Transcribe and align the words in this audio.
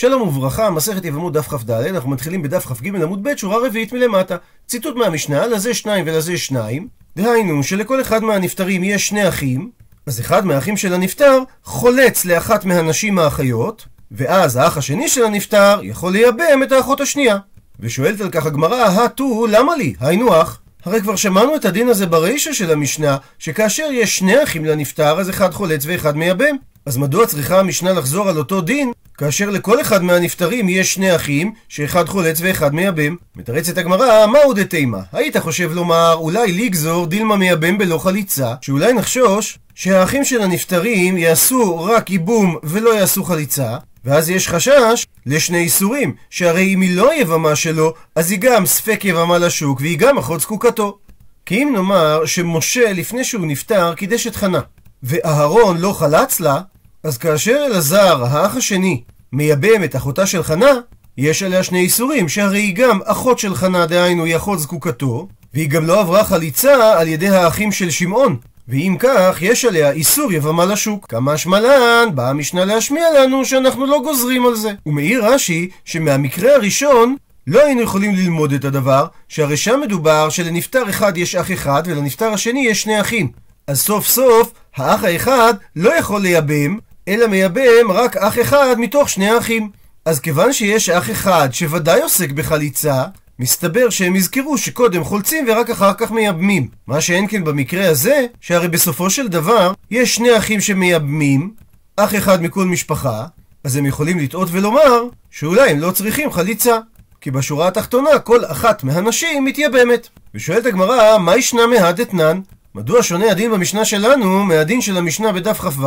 שלום 0.00 0.28
וברכה, 0.28 0.70
מסכת 0.70 1.04
יבמות 1.04 1.32
דף 1.32 1.48
כ"ד, 1.48 1.70
אנחנו 1.70 2.10
מתחילים 2.10 2.42
בדף 2.42 2.66
כ"ג 2.66 2.88
עמוד 3.02 3.22
ב', 3.22 3.36
שורה 3.36 3.66
רביעית 3.66 3.92
מלמטה. 3.92 4.36
ציטוט 4.66 4.96
מהמשנה, 4.96 5.46
לזה 5.46 5.74
שניים 5.74 6.04
ולזה 6.08 6.38
שניים. 6.38 6.88
דהיינו, 7.16 7.62
שלכל 7.62 8.00
אחד 8.00 8.22
מהנפטרים 8.22 8.84
יש 8.84 9.08
שני 9.08 9.28
אחים, 9.28 9.70
אז 10.06 10.20
אחד 10.20 10.46
מהאחים 10.46 10.76
של 10.76 10.94
הנפטר 10.94 11.38
חולץ 11.64 12.24
לאחת 12.24 12.64
מהנשים 12.64 13.18
האחיות, 13.18 13.86
ואז 14.12 14.56
האח 14.56 14.76
השני 14.76 15.08
של 15.08 15.24
הנפטר 15.24 15.80
יכול 15.82 16.12
לייבם 16.12 16.62
את 16.62 16.72
האחות 16.72 17.00
השנייה. 17.00 17.36
ושואלת 17.80 18.20
על 18.20 18.30
כך 18.30 18.46
הגמרא, 18.46 18.84
הטו, 18.84 19.46
למה 19.50 19.76
לי? 19.76 19.94
היינו 20.00 20.42
אח. 20.42 20.60
הרי 20.84 21.00
כבר 21.00 21.16
שמענו 21.16 21.56
את 21.56 21.64
הדין 21.64 21.88
הזה 21.88 22.06
ברישא 22.06 22.52
של 22.52 22.72
המשנה, 22.72 23.16
שכאשר 23.38 23.88
יש 23.92 24.18
שני 24.18 24.42
אחים 24.42 24.64
לנפטר, 24.64 25.20
אז 25.20 25.30
אחד 25.30 25.52
חולץ 25.52 25.84
ואחד 25.86 26.16
מייבם. 26.16 26.56
אז 26.86 26.96
מדוע 26.96 27.26
צריכה 27.26 27.60
המשנה 27.60 27.92
לחזור 27.92 28.28
על 28.28 28.38
אותו 28.38 28.60
דין, 28.60 28.92
כאשר 29.18 29.50
לכל 29.50 29.80
אחד 29.80 30.02
מהנפטרים 30.02 30.68
יש 30.68 30.94
שני 30.94 31.16
אחים, 31.16 31.52
שאחד 31.68 32.08
חולץ 32.08 32.40
ואחד 32.42 32.74
מייבם? 32.74 33.16
מתרצת 33.36 33.78
הגמרא, 33.78 34.26
מהו 34.26 34.52
דתימה? 34.54 35.00
היית 35.12 35.36
חושב 35.36 35.70
לומר, 35.72 36.14
אולי 36.14 36.52
לגזור 36.52 37.06
דילמה 37.06 37.36
מייבם 37.36 37.78
בלא 37.78 37.98
חליצה, 37.98 38.54
שאולי 38.60 38.92
נחשוש 38.92 39.58
שהאחים 39.74 40.24
של 40.24 40.42
הנפטרים 40.42 41.18
יעשו 41.18 41.84
רק 41.84 42.10
ייבום 42.10 42.56
ולא 42.62 42.94
יעשו 42.94 43.24
חליצה, 43.24 43.76
ואז 44.04 44.30
יש 44.30 44.48
חשש 44.48 45.06
לשני 45.26 45.58
איסורים, 45.58 46.14
שהרי 46.30 46.74
אם 46.74 46.80
היא 46.80 46.96
לא 46.96 47.14
יבמה 47.20 47.56
שלו, 47.56 47.94
אז 48.14 48.30
היא 48.30 48.38
גם 48.38 48.66
ספק 48.66 49.04
יבמה 49.04 49.38
לשוק, 49.38 49.80
והיא 49.80 49.98
גם 49.98 50.18
אחות 50.18 50.40
זקוקתו. 50.40 50.98
כי 51.46 51.62
אם 51.62 51.70
נאמר 51.74 52.26
שמשה 52.26 52.92
לפני 52.92 53.24
שהוא 53.24 53.46
נפטר 53.46 53.94
קידש 53.94 54.26
את 54.26 54.36
חנה, 54.36 54.60
ואהרון 55.02 55.78
לא 55.78 55.92
חלץ 55.92 56.40
לה, 56.40 56.60
אז 57.04 57.18
כאשר 57.18 57.62
אלעזר, 57.66 58.24
האח 58.24 58.56
השני, 58.56 59.02
מייבם 59.32 59.84
את 59.84 59.96
אחותה 59.96 60.26
של 60.26 60.42
חנה, 60.42 60.70
יש 61.18 61.42
עליה 61.42 61.62
שני 61.62 61.80
איסורים, 61.80 62.28
שהרי 62.28 62.60
היא 62.60 62.74
גם 62.74 63.00
אחות 63.04 63.38
של 63.38 63.54
חנה, 63.54 63.86
דהיינו 63.86 64.24
היא 64.24 64.36
אחות 64.36 64.58
זקוקתו, 64.58 65.28
והיא 65.54 65.68
גם 65.68 65.86
לא 65.86 66.00
עברה 66.00 66.24
חליצה 66.24 67.00
על 67.00 67.08
ידי 67.08 67.28
האחים 67.28 67.72
של 67.72 67.90
שמעון. 67.90 68.36
ואם 68.68 68.96
כך, 68.98 69.38
יש 69.40 69.64
עליה 69.64 69.90
איסור 69.90 70.32
יבמה 70.32 70.64
לשוק. 70.64 71.06
כמה 71.08 71.36
שמלן, 71.36 72.08
באה 72.14 72.30
המשנה 72.30 72.64
להשמיע 72.64 73.04
לנו 73.18 73.44
שאנחנו 73.44 73.86
לא 73.86 74.00
גוזרים 74.02 74.46
על 74.46 74.54
זה. 74.54 74.70
ומעיר 74.86 75.24
רש"י, 75.24 75.70
שמהמקרה 75.84 76.54
הראשון, 76.54 77.16
לא 77.46 77.64
היינו 77.64 77.80
יכולים 77.80 78.14
ללמוד 78.14 78.52
את 78.52 78.64
הדבר, 78.64 79.06
שהרי 79.28 79.56
שם 79.56 79.80
מדובר 79.82 80.28
שלנפטר 80.28 80.90
אחד 80.90 81.16
יש 81.16 81.34
אח 81.34 81.52
אחד, 81.52 81.82
ולנפטר 81.86 82.32
השני 82.32 82.66
יש 82.66 82.82
שני 82.82 83.00
אחים. 83.00 83.30
אז 83.66 83.80
סוף 83.80 84.06
סוף, 84.06 84.52
האח 84.76 85.04
האחד 85.04 85.54
לא 85.76 85.98
יכול 85.98 86.20
לייבם, 86.20 86.78
אלא 87.10 87.26
מייבם 87.26 87.90
רק 87.90 88.16
אח 88.16 88.40
אחד 88.40 88.74
מתוך 88.78 89.08
שני 89.08 89.30
האחים. 89.30 89.70
אז 90.04 90.20
כיוון 90.20 90.52
שיש 90.52 90.88
אח 90.88 91.10
אחד 91.10 91.48
שוודאי 91.52 92.00
עוסק 92.00 92.30
בחליצה, 92.30 93.04
מסתבר 93.38 93.90
שהם 93.90 94.16
יזכרו 94.16 94.58
שקודם 94.58 95.04
חולצים 95.04 95.46
ורק 95.48 95.70
אחר 95.70 95.92
כך 95.94 96.10
מייבמים. 96.10 96.68
מה 96.86 97.00
שאין 97.00 97.26
כן 97.28 97.44
במקרה 97.44 97.88
הזה, 97.88 98.26
שהרי 98.40 98.68
בסופו 98.68 99.10
של 99.10 99.28
דבר, 99.28 99.72
יש 99.90 100.14
שני 100.14 100.36
אחים 100.36 100.60
שמייבמים, 100.60 101.50
אח 101.96 102.14
אחד 102.14 102.42
מכל 102.42 102.64
משפחה, 102.64 103.24
אז 103.64 103.76
הם 103.76 103.86
יכולים 103.86 104.18
לטעות 104.18 104.48
ולומר 104.52 105.02
שאולי 105.30 105.70
הם 105.70 105.78
לא 105.78 105.90
צריכים 105.90 106.32
חליצה. 106.32 106.78
כי 107.20 107.30
בשורה 107.30 107.68
התחתונה 107.68 108.18
כל 108.18 108.44
אחת 108.44 108.84
מהנשים 108.84 109.44
מתייבמת. 109.44 110.08
ושואלת 110.34 110.66
הגמרא, 110.66 111.18
מה 111.18 111.36
ישנה 111.36 111.66
מהדתנן? 111.66 112.40
מדוע 112.74 113.02
שונה 113.02 113.30
הדין 113.30 113.50
במשנה 113.50 113.84
שלנו 113.84 114.44
מהדין 114.44 114.80
של 114.80 114.96
המשנה 114.96 115.32
בדף 115.32 115.58
כ"ו, 115.60 115.86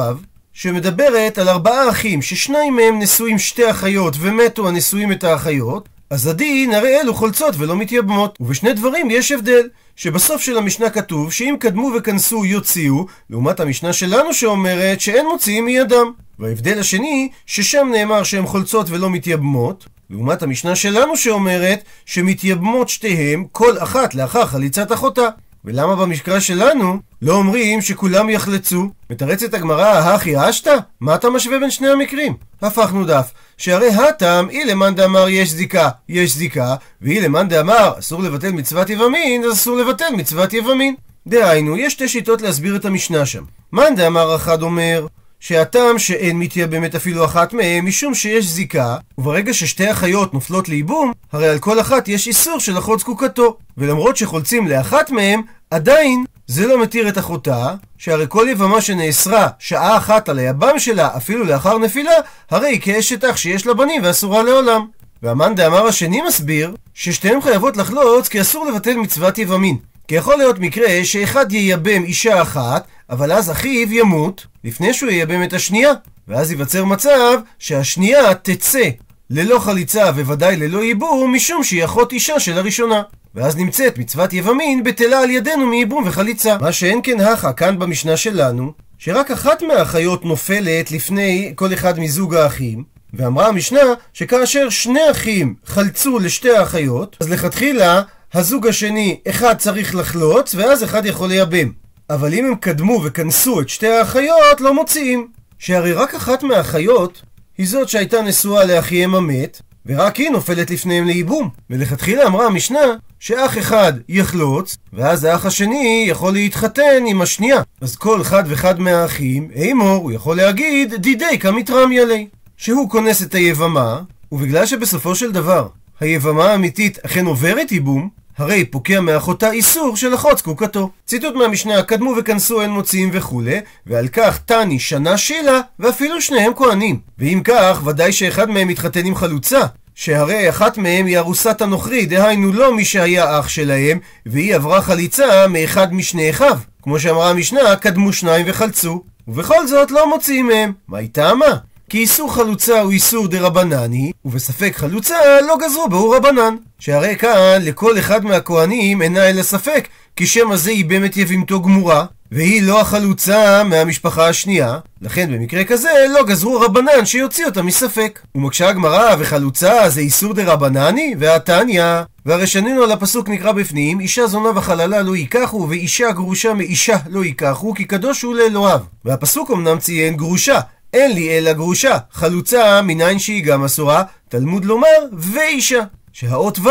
שמדברת 0.53 1.37
על 1.37 1.49
ארבעה 1.49 1.89
אחים, 1.89 2.21
ששניים 2.21 2.75
מהם 2.75 2.99
נשואים 2.99 3.39
שתי 3.39 3.69
אחיות 3.69 4.15
ומתו 4.19 4.67
הנשואים 4.67 5.11
את 5.11 5.23
האחיות, 5.23 5.89
אז 6.09 6.27
הדין 6.27 6.73
הרי 6.73 7.01
אלו 7.01 7.13
חולצות 7.13 7.55
ולא 7.57 7.75
מתייבמות. 7.75 8.37
ובשני 8.39 8.73
דברים 8.73 9.11
יש 9.11 9.31
הבדל, 9.31 9.69
שבסוף 9.95 10.41
של 10.41 10.57
המשנה 10.57 10.89
כתוב 10.89 11.31
שאם 11.31 11.55
קדמו 11.59 11.91
וכנסו 11.97 12.45
יוציאו, 12.45 13.05
לעומת 13.29 13.59
המשנה 13.59 13.93
שלנו 13.93 14.33
שאומרת 14.33 15.01
שאין 15.01 15.25
מוציאים 15.25 15.65
מידם. 15.65 16.11
וההבדל 16.39 16.79
השני, 16.79 17.29
ששם 17.45 17.87
נאמר 17.91 18.23
שהן 18.23 18.45
חולצות 18.45 18.89
ולא 18.89 19.09
מתייבמות, 19.09 19.85
לעומת 20.09 20.43
המשנה 20.43 20.75
שלנו 20.75 21.17
שאומרת 21.17 21.83
שמתייבמות 22.05 22.89
שתיהם 22.89 23.45
כל 23.51 23.77
אחת 23.77 24.15
לאחר 24.15 24.45
חליצת 24.45 24.91
אחותה. 24.91 25.27
ולמה 25.65 25.95
במקרא 25.95 26.39
שלנו 26.39 26.99
לא 27.21 27.35
אומרים 27.35 27.81
שכולם 27.81 28.29
יחלצו? 28.29 28.89
מתרצת 29.09 29.53
הגמרא, 29.53 30.13
הכי 30.13 30.49
אשתא? 30.49 30.75
מה 30.99 31.15
אתה 31.15 31.29
משווה 31.29 31.59
בין 31.59 31.71
שני 31.71 31.87
המקרים? 31.87 32.33
הפכנו 32.61 33.05
דף. 33.05 33.31
שהרי 33.57 33.89
הטעם, 33.89 34.49
אי 34.49 34.65
למאן 34.65 34.95
דאמר 34.95 35.29
יש 35.29 35.51
זיקה, 35.51 35.89
יש 36.09 36.35
זיקה, 36.35 36.75
ואי 37.01 37.21
למאן 37.21 37.47
דאמר 37.47 37.93
אסור 37.99 38.23
לבטל 38.23 38.51
מצוות 38.51 38.89
יבמין, 38.89 39.43
אז 39.43 39.53
אסור 39.53 39.77
לבטל 39.77 40.15
מצוות 40.17 40.53
יבמין. 40.53 40.95
דהיינו, 41.27 41.77
יש 41.77 41.93
שתי 41.93 42.07
שיטות 42.07 42.41
להסביר 42.41 42.75
את 42.75 42.85
המשנה 42.85 43.25
שם. 43.25 43.43
מאן 43.73 43.95
דאמר 43.95 44.35
אחד 44.35 44.61
אומר, 44.61 45.07
שהטעם 45.43 45.99
שאין 45.99 46.39
מתייבמת 46.39 46.95
אפילו 46.95 47.25
אחת 47.25 47.53
מהם, 47.53 47.85
משום 47.85 48.13
שיש 48.13 48.45
זיקה, 48.45 48.97
וברגע 49.17 49.53
ששתי 49.53 49.91
אחיות 49.91 50.33
נופלות 50.33 50.69
לייבום, 50.69 51.11
הרי 51.31 51.49
על 51.49 51.59
כל 51.59 51.79
אחת 51.79 52.07
יש 52.07 52.27
איסור 52.27 52.59
של 52.59 52.77
אחות 52.77 52.99
זקוקתו. 52.99 53.57
ולמרות 53.77 54.17
שחולצים 54.17 54.67
לאחת 54.67 55.09
מהם, 55.09 55.41
עדיין 55.71 56.25
זה 56.47 56.67
לא 56.67 56.81
מתיר 56.81 57.09
את 57.09 57.17
אחותה, 57.17 57.73
שהרי 57.97 58.25
כל 58.29 58.47
יבמה 58.51 58.81
שנאסרה 58.81 59.47
שעה 59.59 59.97
אחת 59.97 60.29
על 60.29 60.39
היבם 60.39 60.79
שלה, 60.79 61.09
אפילו 61.17 61.45
לאחר 61.45 61.77
נפילה, 61.77 62.11
הרי 62.51 62.67
היא 62.67 62.81
כאשת 62.81 63.23
אח 63.23 63.37
שיש 63.37 63.67
לה 63.67 63.73
בנים 63.73 64.01
ואסורה 64.03 64.43
לעולם. 64.43 64.85
והמאן 65.23 65.55
דאמר 65.55 65.87
השני 65.87 66.21
מסביר, 66.27 66.75
ששתיהן 66.93 67.41
חייבות 67.41 67.77
לחלוץ 67.77 68.27
כי 68.27 68.41
אסור 68.41 68.65
לבטל 68.65 68.95
מצוות 68.95 69.37
יבמין. 69.37 69.77
כי 70.07 70.15
יכול 70.15 70.37
להיות 70.37 70.59
מקרה 70.59 70.87
שאחד 71.03 71.51
ייבם 71.51 72.03
אישה 72.03 72.41
אחת, 72.41 72.87
אבל 73.09 73.31
אז 73.31 73.51
אחיו 73.51 73.93
ימות 73.93 74.47
לפני 74.63 74.93
שהוא 74.93 75.09
ייבם 75.09 75.43
את 75.43 75.53
השנייה. 75.53 75.91
ואז 76.27 76.51
ייווצר 76.51 76.85
מצב 76.85 77.39
שהשנייה 77.59 78.35
תצא 78.35 78.89
ללא 79.29 79.59
חליצה 79.59 80.03
וודאי 80.03 80.55
ללא 80.55 80.83
ייבום, 80.83 81.35
משום 81.35 81.63
שהיא 81.63 81.85
אחות 81.85 82.11
אישה 82.11 82.39
של 82.39 82.57
הראשונה. 82.57 83.01
ואז 83.35 83.57
נמצאת 83.57 83.97
מצוות 83.97 84.33
יבמין 84.33 84.83
בטלה 84.83 85.19
על 85.19 85.29
ידינו 85.29 85.65
מייבום 85.65 86.03
וחליצה. 86.07 86.57
מה 86.57 86.71
שאין 86.71 86.99
כן 87.03 87.19
הכא 87.19 87.53
כאן 87.53 87.79
במשנה 87.79 88.17
שלנו, 88.17 88.71
שרק 88.97 89.31
אחת 89.31 89.61
מהאחיות 89.61 90.25
נופלת 90.25 90.91
לפני 90.91 91.53
כל 91.55 91.73
אחד 91.73 91.99
מזוג 91.99 92.35
האחים, 92.35 92.83
ואמרה 93.13 93.47
המשנה 93.47 93.81
שכאשר 94.13 94.69
שני 94.69 95.11
אחים 95.11 95.55
חלצו 95.65 96.19
לשתי 96.19 96.51
האחיות, 96.51 97.17
אז 97.19 97.29
לכתחילה 97.29 98.01
הזוג 98.33 98.67
השני, 98.67 99.19
אחד 99.29 99.57
צריך 99.57 99.95
לחלוץ, 99.95 100.55
ואז 100.55 100.83
אחד 100.83 101.05
יכול 101.05 101.29
לייבם. 101.29 101.82
אבל 102.09 102.33
אם 102.33 102.45
הם 102.45 102.55
קדמו 102.55 103.01
וכנסו 103.03 103.61
את 103.61 103.69
שתי 103.69 103.87
האחיות, 103.87 104.61
לא 104.61 104.73
מוציאים. 104.73 105.27
שהרי 105.59 105.93
רק 105.93 106.15
אחת 106.15 106.43
מהאחיות 106.43 107.21
היא 107.57 107.67
זאת 107.67 107.89
שהייתה 107.89 108.21
נשואה 108.21 108.65
לאחיהם 108.65 109.15
המת, 109.15 109.61
ורק 109.85 110.15
היא 110.15 110.29
נופלת 110.29 110.71
לפניהם 110.71 111.05
לייבום. 111.05 111.49
ולכתחילה 111.69 112.27
אמרה 112.27 112.45
המשנה 112.45 112.95
שאח 113.19 113.57
אחד 113.57 113.93
יחלוץ, 114.09 114.77
ואז 114.93 115.23
האח 115.23 115.45
השני 115.45 116.05
יכול 116.07 116.33
להתחתן 116.33 117.03
עם 117.07 117.21
השנייה. 117.21 117.61
אז 117.81 117.95
כל 117.95 118.21
אחד 118.21 118.43
ואחד 118.47 118.79
מהאחים, 118.79 119.49
אימור, 119.55 120.03
הוא 120.03 120.11
יכול 120.11 120.37
להגיד 120.37 120.93
דידי 120.93 121.39
קמתרמיא 121.39 122.05
לי. 122.05 122.27
שהוא 122.57 122.89
כונס 122.89 123.23
את 123.23 123.35
היבמה, 123.35 124.01
ובגלל 124.31 124.65
שבסופו 124.65 125.15
של 125.15 125.31
דבר 125.31 125.67
היבמה 125.99 126.45
האמיתית 126.45 126.99
אכן 127.05 127.25
עוברת 127.25 127.71
ייבום, 127.71 128.09
הרי 128.37 128.65
פוקע 128.65 128.99
מאחותה 128.99 129.51
איסור 129.51 129.97
של 129.97 130.15
אחות 130.15 130.37
זקוקתו. 130.37 130.89
ציטוט 131.05 131.35
מהמשנה, 131.35 131.83
קדמו 131.83 132.13
וכנסו 132.17 132.61
אין 132.61 132.71
מוציאים 132.71 133.09
וכולי, 133.13 133.59
ועל 133.87 134.07
כך 134.07 134.39
תני 134.45 134.79
שנה 134.79 135.17
שילה, 135.17 135.59
ואפילו 135.79 136.21
שניהם 136.21 136.51
כהנים. 136.55 136.99
ואם 137.19 137.41
כך, 137.43 137.81
ודאי 137.85 138.11
שאחד 138.11 138.49
מהם 138.49 138.67
מתחתן 138.67 139.05
עם 139.05 139.15
חלוצה. 139.15 139.61
שהרי 139.95 140.49
אחת 140.49 140.77
מהם 140.77 141.05
היא 141.05 141.17
ארוסת 141.17 141.61
הנוכרי, 141.61 142.05
דהיינו 142.05 142.53
לא 142.53 142.75
מי 142.75 142.85
שהיה 142.85 143.39
אח 143.39 143.47
שלהם, 143.47 143.99
והיא 144.25 144.55
עברה 144.55 144.81
חליצה 144.81 145.47
מאחד 145.47 145.93
משני 145.93 146.29
אחיו. 146.29 146.57
כמו 146.81 146.99
שאמרה 146.99 147.29
המשנה, 147.29 147.75
קדמו 147.75 148.13
שניים 148.13 148.45
וחלצו. 148.49 149.03
ובכל 149.27 149.67
זאת 149.67 149.91
לא 149.91 150.09
מוציאים 150.09 150.47
מהם. 150.47 150.71
מה 150.87 150.97
היא 150.97 151.09
טעמה? 151.11 151.55
כי 151.93 151.99
איסור 151.99 152.33
חלוצה 152.33 152.81
הוא 152.81 152.91
איסור 152.91 153.27
דה 153.27 153.41
רבנני, 153.41 154.11
ובספק 154.25 154.73
חלוצה 154.75 155.15
לא 155.47 155.57
גזרו 155.61 155.89
בהו 155.89 156.09
רבנן. 156.09 156.55
שהרי 156.79 157.15
כאן 157.15 157.59
לכל 157.61 157.99
אחד 157.99 158.25
מהכהנים 158.25 159.01
אינה 159.01 159.29
אלא 159.29 159.43
ספק, 159.43 159.87
כי 160.15 160.27
שמא 160.27 160.55
זה 160.55 160.71
היא 160.71 160.85
באמת 160.85 161.17
יבימתו 161.17 161.61
גמורה, 161.61 162.05
והיא 162.31 162.61
לא 162.61 162.81
החלוצה 162.81 163.63
מהמשפחה 163.63 164.27
השנייה, 164.27 164.77
לכן 165.01 165.31
במקרה 165.33 165.63
כזה 165.63 165.89
לא 166.13 166.23
גזרו 166.23 166.61
רבנן 166.61 167.05
שיוציא 167.05 167.45
אותה 167.45 167.61
מספק. 167.61 168.19
ומקשה 168.35 168.69
הגמרא, 168.69 169.15
וחלוצה 169.19 169.89
זה 169.89 170.01
איסור 170.01 170.33
דה 170.33 170.53
רבנני? 170.53 171.15
והתניא. 171.19 171.83
והרי 172.25 172.47
שנינו 172.47 172.83
על 172.83 172.91
הפסוק 172.91 173.29
נקרא 173.29 173.51
בפנים, 173.51 173.99
אישה 173.99 174.27
זונה 174.27 174.49
וחללה 174.55 175.01
לא 175.01 175.15
ייקחו, 175.15 175.67
ואישה 175.69 176.11
גרושה 176.11 176.53
מאישה 176.53 176.97
לא 177.09 177.23
ייקחו, 177.23 177.73
כי 177.73 177.85
קדוש 177.85 178.21
הוא 178.21 178.35
לאלוהיו. 178.35 178.79
והפסוק 179.05 179.51
אמנם 179.51 179.79
ציין 179.79 180.17
גרושה, 180.17 180.59
אין 180.93 181.11
לי 181.11 181.37
אלא 181.37 181.53
גרושה, 181.53 181.97
חלוצה 182.11 182.81
מניין 182.81 183.19
שהיא 183.19 183.43
גם 183.43 183.63
אסורה, 183.63 184.03
תלמוד 184.29 184.65
לומר 184.65 184.87
ואישה. 185.13 185.83
שהאות 186.13 186.59
ו' 186.59 186.69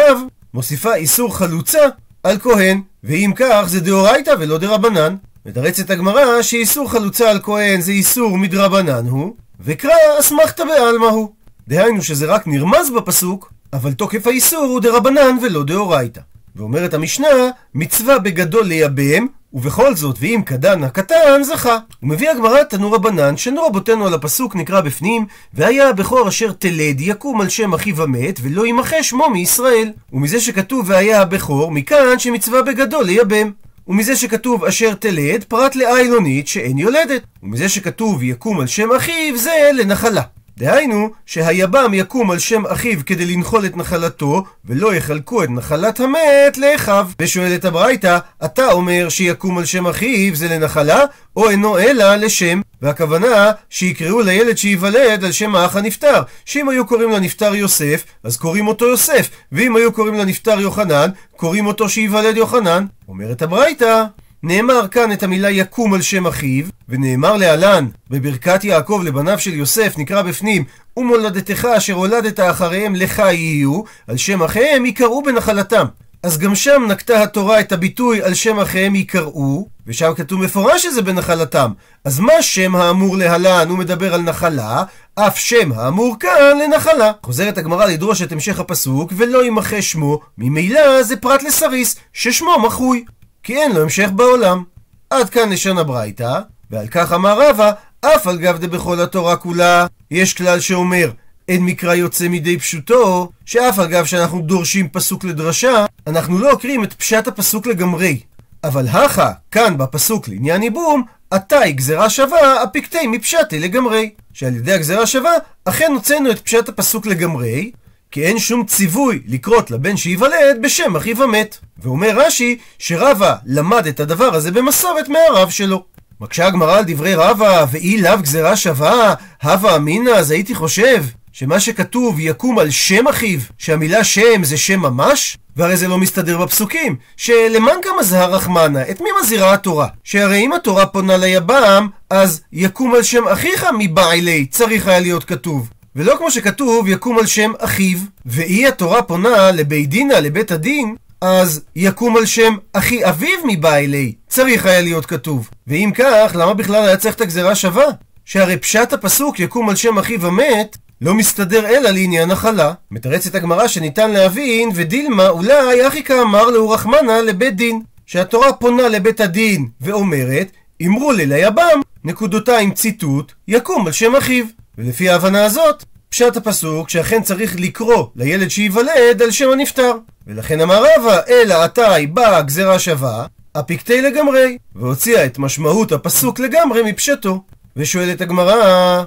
מוסיפה 0.54 0.94
איסור 0.94 1.36
חלוצה 1.36 1.78
על 2.22 2.38
כהן, 2.38 2.80
ואם 3.04 3.32
כך 3.36 3.64
זה 3.66 3.80
דאורייתא 3.80 4.34
ולא 4.38 4.58
דרבנן. 4.58 5.16
מתרצת 5.46 5.90
הגמרא 5.90 6.42
שאיסור 6.42 6.90
חלוצה 6.90 7.30
על 7.30 7.40
כהן 7.42 7.80
זה 7.80 7.92
איסור 7.92 8.38
מדרבנן 8.38 9.06
הוא, 9.06 9.34
וקרא 9.60 9.92
אסמכתא 10.20 10.64
בעלמא 10.64 11.06
הוא. 11.06 11.28
דהיינו 11.68 12.02
שזה 12.02 12.26
רק 12.26 12.46
נרמז 12.46 12.90
בפסוק, 12.96 13.52
אבל 13.72 13.92
תוקף 13.92 14.26
האיסור 14.26 14.64
הוא 14.64 14.80
דרבנן 14.80 15.36
ולא 15.42 15.64
דאורייתא. 15.64 16.20
ואומרת 16.56 16.94
המשנה, 16.94 17.28
מצווה 17.74 18.18
בגדול 18.18 18.66
לייבם, 18.66 19.26
ובכל 19.54 19.94
זאת, 19.94 20.16
ואם 20.20 20.40
קדן 20.44 20.84
הקטן, 20.84 21.42
זכה. 21.42 21.78
ומביא 22.02 22.30
הגמרא 22.30 22.58
רבנן, 22.80 23.36
שנו 23.36 23.62
רבותינו 23.62 24.06
על 24.06 24.14
הפסוק 24.14 24.56
נקרא 24.56 24.80
בפנים, 24.80 25.26
והיה 25.54 25.88
הבכור 25.88 26.28
אשר 26.28 26.52
תלד 26.52 27.00
יקום 27.00 27.40
על 27.40 27.48
שם 27.48 27.74
אחיו 27.74 28.02
המת, 28.02 28.40
ולא 28.42 28.66
ימחה 28.66 29.02
שמו 29.02 29.30
מישראל. 29.30 29.92
ומזה 30.12 30.40
שכתוב 30.40 30.84
והיה 30.88 31.22
הבכור, 31.22 31.70
מכאן 31.70 32.18
שמצווה 32.18 32.62
בגדול 32.62 33.04
לייבם. 33.04 33.50
ומזה 33.88 34.16
שכתוב 34.16 34.64
אשר 34.64 34.94
תלד, 34.94 35.44
פרט 35.48 35.76
לאיילונית 35.76 36.48
שאין 36.48 36.78
יולדת. 36.78 37.22
ומזה 37.42 37.68
שכתוב 37.68 38.22
יקום 38.22 38.60
על 38.60 38.66
שם 38.66 38.88
אחיו, 38.96 39.36
זה 39.36 39.70
לנחלה. 39.74 40.22
דהיינו, 40.62 41.10
שהיבם 41.26 41.94
יקום 41.94 42.30
על 42.30 42.38
שם 42.38 42.66
אחיו 42.66 42.98
כדי 43.06 43.26
לנחול 43.26 43.66
את 43.66 43.76
נחלתו, 43.76 44.44
ולא 44.64 44.94
יחלקו 44.94 45.44
את 45.44 45.50
נחלת 45.50 46.00
המת 46.00 46.58
לאחיו. 46.58 47.08
ושואלת 47.18 47.64
הברייתא, 47.64 48.18
אתה 48.44 48.72
אומר 48.72 49.08
שיקום 49.08 49.58
על 49.58 49.64
שם 49.64 49.86
אחיו 49.86 50.34
זה 50.34 50.48
לנחלה, 50.48 51.00
או 51.36 51.50
אינו 51.50 51.78
אלא 51.78 52.14
לשם? 52.14 52.60
והכוונה 52.82 53.50
שיקראו 53.70 54.20
לילד 54.20 54.58
שייוולד 54.58 55.24
על 55.24 55.32
שם 55.32 55.54
האח 55.54 55.76
הנפטר. 55.76 56.22
שאם 56.44 56.68
היו 56.68 56.86
קוראים 56.86 57.10
לנפטר 57.10 57.54
יוסף, 57.54 58.04
אז 58.24 58.36
קוראים 58.36 58.68
אותו 58.68 58.86
יוסף, 58.86 59.30
ואם 59.52 59.76
היו 59.76 59.92
קוראים 59.92 60.14
לנפטר 60.14 60.60
יוחנן, 60.60 61.10
קוראים 61.36 61.66
אותו 61.66 61.88
שייוולד 61.88 62.36
יוחנן. 62.36 62.86
אומרת 63.08 63.42
הברייתא, 63.42 64.04
נאמר 64.44 64.88
כאן 64.88 65.12
את 65.12 65.22
המילה 65.22 65.50
יקום 65.50 65.94
על 65.94 66.02
שם 66.02 66.26
אחיו, 66.26 66.64
ונאמר 66.88 67.36
להלן, 67.36 67.86
בברכת 68.10 68.64
יעקב 68.64 69.00
לבניו 69.04 69.38
של 69.38 69.54
יוסף, 69.54 69.94
נקרא 69.98 70.22
בפנים, 70.22 70.64
ומולדתך 70.96 71.68
אשר 71.76 71.92
הולדת 71.92 72.40
אחריהם 72.40 72.94
לך 72.94 73.18
יהיו, 73.18 73.82
על 74.06 74.16
שם 74.16 74.42
אחיהם 74.42 74.86
יקראו 74.86 75.22
בנחלתם. 75.22 75.86
אז 76.22 76.38
גם 76.38 76.54
שם 76.54 76.82
נקטה 76.88 77.22
התורה 77.22 77.60
את 77.60 77.72
הביטוי 77.72 78.22
על 78.22 78.34
שם 78.34 78.60
אחיהם 78.60 78.94
יקראו, 78.94 79.68
ושם 79.86 80.12
כתוב 80.16 80.40
מפורש 80.40 80.82
שזה 80.82 81.02
בנחלתם. 81.02 81.72
אז 82.04 82.20
מה 82.20 82.42
שם 82.42 82.76
האמור 82.76 83.16
להלן 83.16 83.68
הוא 83.68 83.78
מדבר 83.78 84.14
על 84.14 84.22
נחלה, 84.22 84.82
אף 85.14 85.38
שם 85.38 85.72
האמור 85.72 86.16
כאן 86.20 86.58
לנחלה. 86.64 87.12
חוזרת 87.22 87.58
הגמרא 87.58 87.86
לדרוש 87.86 88.22
את 88.22 88.32
המשך 88.32 88.60
הפסוק, 88.60 89.12
ולא 89.16 89.44
ימחה 89.44 89.82
שמו, 89.82 90.20
ממילא 90.38 91.02
זה 91.02 91.16
פרט 91.16 91.42
לסריס, 91.42 91.96
ששמו 92.12 92.58
מחוי. 92.58 93.04
כי 93.42 93.56
אין 93.56 93.72
לו 93.72 93.82
המשך 93.82 94.08
בעולם. 94.16 94.62
עד 95.10 95.30
כאן 95.30 95.48
לשון 95.48 95.78
הברייתא, 95.78 96.40
ועל 96.70 96.86
כך 96.88 97.12
אמר 97.12 97.48
רבא, 97.48 97.72
אף 98.00 98.26
על 98.26 98.38
גב 98.38 98.58
דבכל 98.58 99.00
התורה 99.00 99.36
כולה, 99.36 99.86
יש 100.10 100.34
כלל 100.34 100.60
שאומר, 100.60 101.10
אין 101.48 101.64
מקרא 101.64 101.94
יוצא 101.94 102.28
מידי 102.28 102.58
פשוטו, 102.58 103.30
שאף 103.46 103.78
על 103.78 103.86
גב 103.86 104.04
שאנחנו 104.04 104.40
דורשים 104.40 104.88
פסוק 104.88 105.24
לדרשה, 105.24 105.86
אנחנו 106.06 106.38
לא 106.38 106.52
עוקרים 106.52 106.84
את 106.84 106.92
פשט 106.92 107.28
הפסוק 107.28 107.66
לגמרי. 107.66 108.20
אבל 108.64 108.88
הכה, 108.88 109.32
כאן 109.50 109.78
בפסוק 109.78 110.28
לעניין 110.28 110.62
ייבום, 110.62 111.02
עתי 111.30 111.72
גזרה 111.72 112.10
שווה, 112.10 112.62
הפיקטי 112.62 113.06
מפשטי 113.06 113.58
לגמרי. 113.58 114.10
שעל 114.32 114.56
ידי 114.56 114.72
הגזרה 114.72 115.06
שווה, 115.06 115.32
אכן 115.64 115.92
הוצאנו 115.94 116.30
את 116.30 116.38
פשט 116.38 116.68
הפסוק 116.68 117.06
לגמרי, 117.06 117.70
כי 118.12 118.22
אין 118.24 118.38
שום 118.38 118.64
ציווי 118.64 119.20
לקרות 119.26 119.70
לבן 119.70 119.96
שייוולד 119.96 120.58
בשם 120.62 120.96
אחיו 120.96 121.22
המת. 121.22 121.58
ואומר 121.82 122.10
רש"י 122.14 122.58
שרבא 122.78 123.34
למד 123.46 123.86
את 123.86 124.00
הדבר 124.00 124.34
הזה 124.34 124.50
במסורת 124.50 125.08
מהרב 125.08 125.50
שלו. 125.50 125.84
מקשה 126.20 126.46
הגמרא 126.46 126.78
על 126.78 126.84
דברי 126.86 127.14
רבא, 127.14 127.66
ואי 127.70 128.00
לאו 128.00 128.18
גזירה 128.22 128.56
שווה, 128.56 129.14
הווה 129.42 129.76
אמינא, 129.76 130.10
אז 130.10 130.30
הייתי 130.30 130.54
חושב 130.54 131.04
שמה 131.32 131.60
שכתוב 131.60 132.20
יקום 132.20 132.58
על 132.58 132.70
שם 132.70 133.08
אחיו, 133.08 133.40
שהמילה 133.58 134.04
שם 134.04 134.44
זה 134.44 134.56
שם 134.56 134.80
ממש? 134.80 135.38
והרי 135.56 135.76
זה 135.76 135.88
לא 135.88 135.98
מסתדר 135.98 136.38
בפסוקים, 136.38 136.96
שלמאן 137.16 137.76
גם 137.84 137.94
מזהר 138.00 138.34
רחמנה, 138.34 138.82
את 138.90 139.00
מי 139.00 139.08
מזהירה 139.22 139.52
התורה? 139.52 139.88
שהרי 140.04 140.38
אם 140.38 140.52
התורה 140.52 140.86
פונה 140.86 141.16
ליבם, 141.16 141.88
אז 142.10 142.40
יקום 142.52 142.94
על 142.94 143.02
שם 143.02 143.28
אחיך 143.28 143.66
מבעילי, 143.78 144.46
צריך 144.46 144.86
היה 144.86 145.00
להיות 145.00 145.24
כתוב. 145.24 145.68
ולא 145.96 146.14
כמו 146.18 146.30
שכתוב 146.30 146.88
יקום 146.88 147.18
על 147.18 147.26
שם 147.26 147.52
אחיו, 147.58 147.98
ואי 148.26 148.66
התורה 148.66 149.02
פונה 149.02 149.50
לבית 149.50 149.88
דינה, 149.88 150.20
לבית 150.20 150.50
הדין, 150.50 150.96
אז 151.20 151.60
יקום 151.76 152.16
על 152.16 152.26
שם 152.26 152.56
אחי 152.72 153.08
אביו 153.08 153.38
מבעילי, 153.46 154.12
צריך 154.28 154.66
היה 154.66 154.80
להיות 154.80 155.06
כתוב. 155.06 155.50
ואם 155.66 155.90
כך, 155.94 156.32
למה 156.34 156.54
בכלל 156.54 156.84
היה 156.84 156.96
צריך 156.96 157.14
את 157.14 157.20
הגזרה 157.20 157.54
שווה? 157.54 157.84
שהרי 158.24 158.56
פשט 158.56 158.92
הפסוק 158.92 159.40
יקום 159.40 159.68
על 159.68 159.76
שם 159.76 159.98
אחיו 159.98 160.26
המת, 160.26 160.76
לא 161.00 161.14
מסתדר 161.14 161.66
אלא 161.66 161.90
לעניין 161.90 162.30
החלה. 162.30 162.72
מתרצת 162.90 163.34
הגמרא 163.34 163.68
שניתן 163.68 164.10
להבין, 164.10 164.70
ודילמה 164.74 165.28
אולי 165.28 165.88
אחי 165.88 166.02
כאמר 166.02 166.50
לאו 166.50 166.70
רחמנה 166.70 167.22
לבית 167.22 167.56
דין. 167.56 167.82
שהתורה 168.06 168.52
פונה 168.52 168.88
לבית 168.88 169.20
הדין 169.20 169.68
ואומרת, 169.80 170.50
אמרו 170.86 171.12
לי 171.12 171.26
ליבם, 171.26 171.80
נקודותיים 172.04 172.74
ציטוט, 172.74 173.32
יקום 173.48 173.86
על 173.86 173.92
שם 173.92 174.16
אחיו. 174.16 174.44
ולפי 174.78 175.08
ההבנה 175.08 175.44
הזאת, 175.44 175.84
פשט 176.08 176.36
הפסוק 176.36 176.90
שאכן 176.90 177.22
צריך 177.22 177.56
לקרוא 177.58 178.06
לילד 178.16 178.48
שייוולד 178.48 179.22
על 179.22 179.30
שם 179.30 179.50
הנפטר. 179.52 179.92
ולכן 180.26 180.60
אמר 180.60 180.84
רבא, 180.84 181.20
אלא 181.28 181.54
עתי 181.62 182.06
באה 182.06 182.42
גזירה 182.42 182.78
שווה, 182.78 183.26
אפיקטי 183.52 184.02
לגמרי, 184.02 184.58
והוציאה 184.74 185.26
את 185.26 185.38
משמעות 185.38 185.92
הפסוק 185.92 186.40
לגמרי 186.40 186.82
מפשטו. 186.82 187.42
ושואלת 187.76 188.20
הגמרא, 188.20 189.04